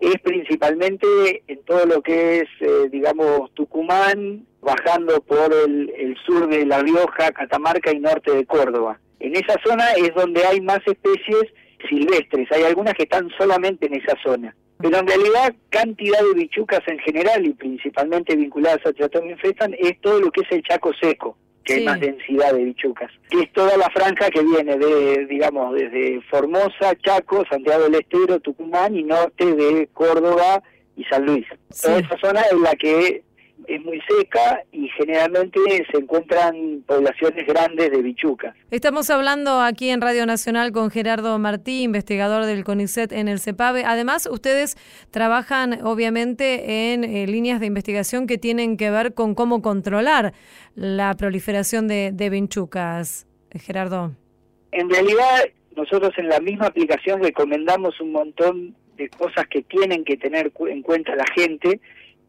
[0.00, 6.66] es principalmente en todo lo que es, eh, digamos, Tucumán, bajando por el, sur de
[6.66, 8.98] La Rioja, Catamarca y norte de Córdoba.
[9.20, 11.44] En esa zona es donde hay más especies
[11.88, 14.54] silvestres, hay algunas que están solamente en esa zona.
[14.78, 20.00] Pero en realidad cantidad de bichucas en general y principalmente vinculadas a Triatoma infestan es
[20.00, 23.52] todo lo que es el Chaco seco, que hay más densidad de bichucas, que es
[23.52, 29.04] toda la franja que viene de, digamos, desde Formosa, Chaco, Santiago del Estero, Tucumán y
[29.04, 30.62] norte de Córdoba
[30.96, 31.46] y San Luis.
[31.80, 33.22] Toda esa zona es la que
[33.68, 35.60] es muy seca y generalmente
[35.90, 38.54] se encuentran poblaciones grandes de bichucas.
[38.70, 43.84] Estamos hablando aquí en Radio Nacional con Gerardo Martí, investigador del CONICET en el CEPAVE.
[43.84, 44.76] Además, ustedes
[45.10, 50.32] trabajan obviamente en eh, líneas de investigación que tienen que ver con cómo controlar
[50.74, 53.26] la proliferación de, de vinchucas.
[53.52, 54.12] Gerardo.
[54.72, 55.44] En realidad,
[55.76, 60.82] nosotros en la misma aplicación recomendamos un montón de cosas que tienen que tener en
[60.82, 61.80] cuenta la gente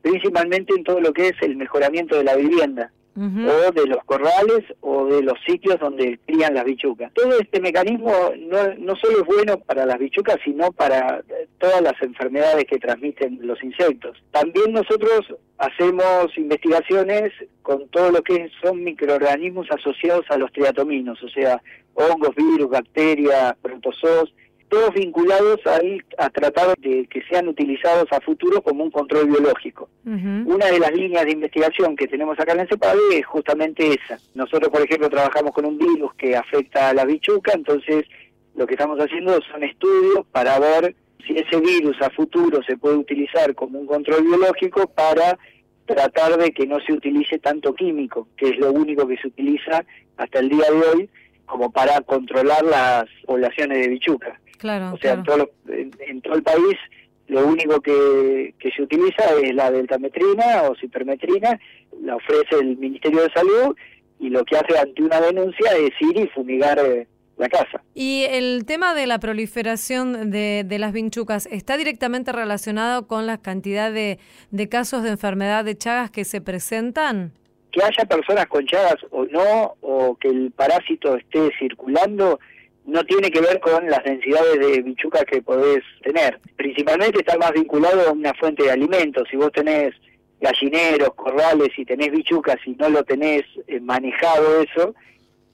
[0.05, 2.91] principalmente en todo lo que es el mejoramiento de la vivienda.
[3.17, 7.13] o de los corrales o de los sitios donde crían las bichucas.
[7.13, 11.23] Todo este mecanismo no, no solo es bueno para las bichucas, sino para
[11.57, 14.21] todas las enfermedades que transmiten los insectos.
[14.31, 17.31] También nosotros hacemos investigaciones
[17.61, 21.61] con todo lo que son microorganismos asociados a los triatominos, o sea,
[21.93, 24.33] hongos, virus, bacterias, protozoos,
[24.69, 25.59] todos vinculados
[26.17, 29.89] a tratar de que sean utilizados a futuro como un control biológico.
[30.05, 34.19] Una de las líneas de investigación que tenemos acá en el CEPADE es justamente esa.
[34.33, 38.05] Nosotros, por ejemplo, trabajamos con un virus que afecta a la bichuca, entonces
[38.55, 40.95] lo que estamos haciendo son estudios para ver
[41.25, 45.37] si ese virus a futuro se puede utilizar como un control biológico para
[45.85, 49.85] tratar de que no se utilice tanto químico, que es lo único que se utiliza
[50.17, 51.09] hasta el día de hoy
[51.45, 54.39] como para controlar las poblaciones de bichuca.
[54.57, 56.77] Claro, o sea, en, todo en, todo el país
[57.27, 61.59] lo único que, que se utiliza es la deltametrina o cipermetrina,
[62.01, 63.75] la ofrece el Ministerio de Salud
[64.19, 67.81] y lo que hace ante una denuncia es ir y fumigar eh, la casa.
[67.93, 73.37] ¿Y el tema de la proliferación de, de las vinchucas está directamente relacionado con la
[73.39, 74.19] cantidad de,
[74.51, 77.33] de casos de enfermedad de Chagas que se presentan?
[77.71, 82.39] Que haya personas con Chagas o no, o que el parásito esté circulando,
[82.85, 86.39] no tiene que ver con las densidades de bichucas que podés tener.
[86.55, 89.27] Principalmente está más vinculado a una fuente de alimentos.
[89.29, 89.93] Si vos tenés
[90.39, 94.93] gallineros, corrales y tenés bichucas y no lo tenés eh, manejado eso,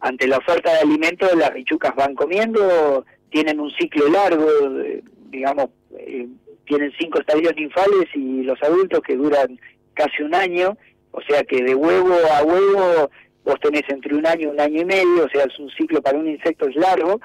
[0.02, 4.48] ante la oferta de alimentos las bichucas van comiendo, tienen un ciclo largo,
[5.30, 6.28] digamos, eh,
[6.66, 9.60] tienen cinco estadios ninfales y los adultos que duran
[9.94, 10.78] casi un año,
[11.12, 13.10] o sea que de huevo a huevo
[13.44, 16.02] vos tenés entre un año y un año y medio, o sea, es un ciclo
[16.02, 17.20] para un insecto es largo,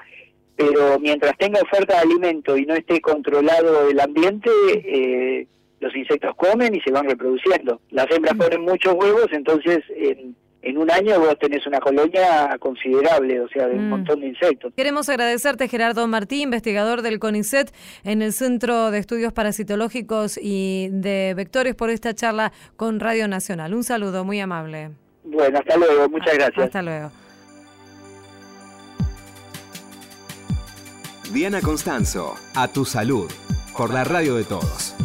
[0.55, 5.47] pero mientras tenga oferta de alimento y no esté controlado el ambiente, eh,
[5.79, 7.81] los insectos comen y se van reproduciendo.
[7.91, 8.39] Las hembras mm.
[8.39, 10.35] ponen muchos huevos, entonces en
[10.67, 13.89] en un año vos tenés una colonia considerable, o sea, de un mm.
[13.89, 14.73] montón de insectos.
[14.75, 21.33] Queremos agradecerte, Gerardo Martí, investigador del CONICET en el Centro de Estudios Parasitológicos y de
[21.35, 23.73] Vectores, por esta charla con Radio Nacional.
[23.73, 24.91] Un saludo muy amable.
[25.31, 26.65] Bueno, hasta luego, muchas gracias.
[26.65, 27.11] Hasta luego.
[31.31, 33.29] Diana Constanzo, a tu salud,
[33.75, 34.95] por la radio de todos.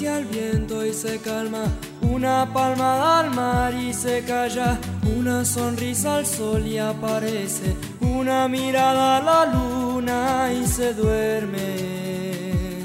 [0.00, 1.64] Caricia al viento y se calma,
[2.00, 4.78] una palmada al mar y se calla,
[5.18, 12.80] una sonrisa al sol y aparece, una mirada a la luna y se duerme.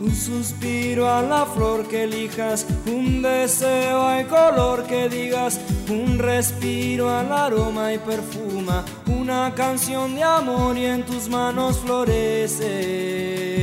[0.00, 7.08] Un suspiro a la flor que elijas, un deseo al color que digas, un respiro
[7.08, 13.53] al aroma y perfuma, una canción de amor y en tus manos florece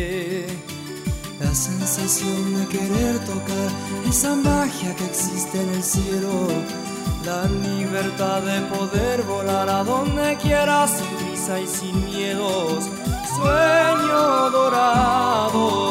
[1.43, 3.69] la sensación de querer tocar
[4.07, 6.47] esa magia que existe en el cielo,
[7.25, 12.89] la libertad de poder volar a donde quieras sin prisa y sin miedos,
[13.35, 15.90] sueño dorado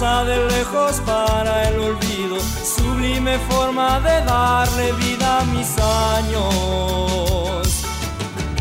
[0.00, 5.68] de lejos para el olvido, sublime forma de darle vida a mis
[6.18, 7.62] años.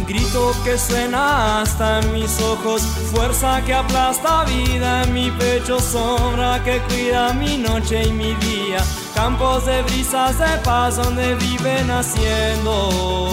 [0.07, 6.63] Grito que suena hasta en mis ojos, fuerza que aplasta vida en mi pecho, sombra
[6.63, 8.83] que cuida mi noche y mi día,
[9.15, 13.23] campos de brisas de paz donde viven haciendo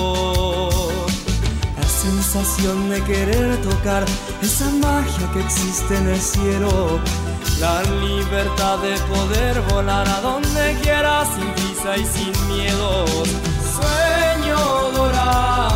[2.01, 4.05] sensación de querer tocar
[4.41, 7.01] esa magia que existe en el cielo.
[7.61, 13.05] La libertad de poder volar a donde quiera sin prisa y sin miedo.
[13.77, 15.71] Sueño dorado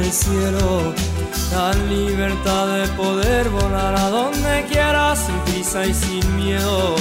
[0.00, 0.94] el cielo,
[1.52, 6.96] la libertad de poder volar a donde quieras sin prisa y sin miedo.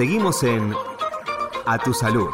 [0.00, 0.72] Seguimos en
[1.66, 2.30] A Tu Salud.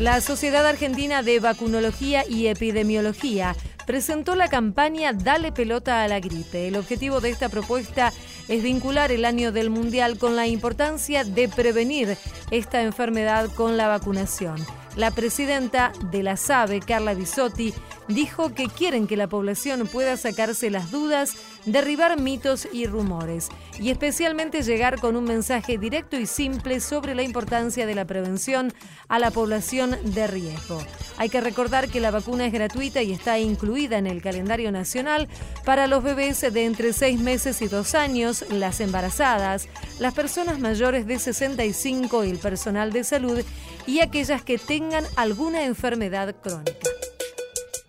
[0.00, 3.54] La Sociedad Argentina de Vacunología y Epidemiología
[3.86, 6.66] presentó la campaña Dale pelota a la gripe.
[6.66, 8.12] El objetivo de esta propuesta
[8.48, 12.18] es vincular el año del Mundial con la importancia de prevenir
[12.50, 14.56] esta enfermedad con la vacunación.
[14.96, 17.74] La presidenta de la SABE, Carla Bisotti,
[18.06, 21.34] dijo que quieren que la población pueda sacarse las dudas,
[21.64, 23.48] derribar mitos y rumores,
[23.80, 28.72] y especialmente llegar con un mensaje directo y simple sobre la importancia de la prevención
[29.08, 30.80] a la población de riesgo.
[31.16, 35.28] Hay que recordar que la vacuna es gratuita y está incluida en el calendario nacional
[35.64, 39.68] para los bebés de entre 6 meses y 2 años, las embarazadas,
[39.98, 43.40] las personas mayores de 65 y el personal de salud
[43.86, 46.88] y aquellas que tengan alguna enfermedad crónica.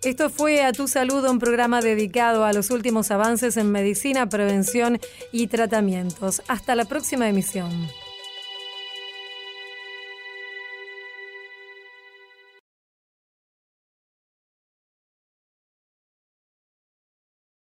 [0.04, 5.00] Esto fue A Tu Salud, un programa dedicado a los últimos avances en medicina, prevención
[5.32, 6.44] y tratamientos.
[6.48, 7.72] Hasta la próxima emisión.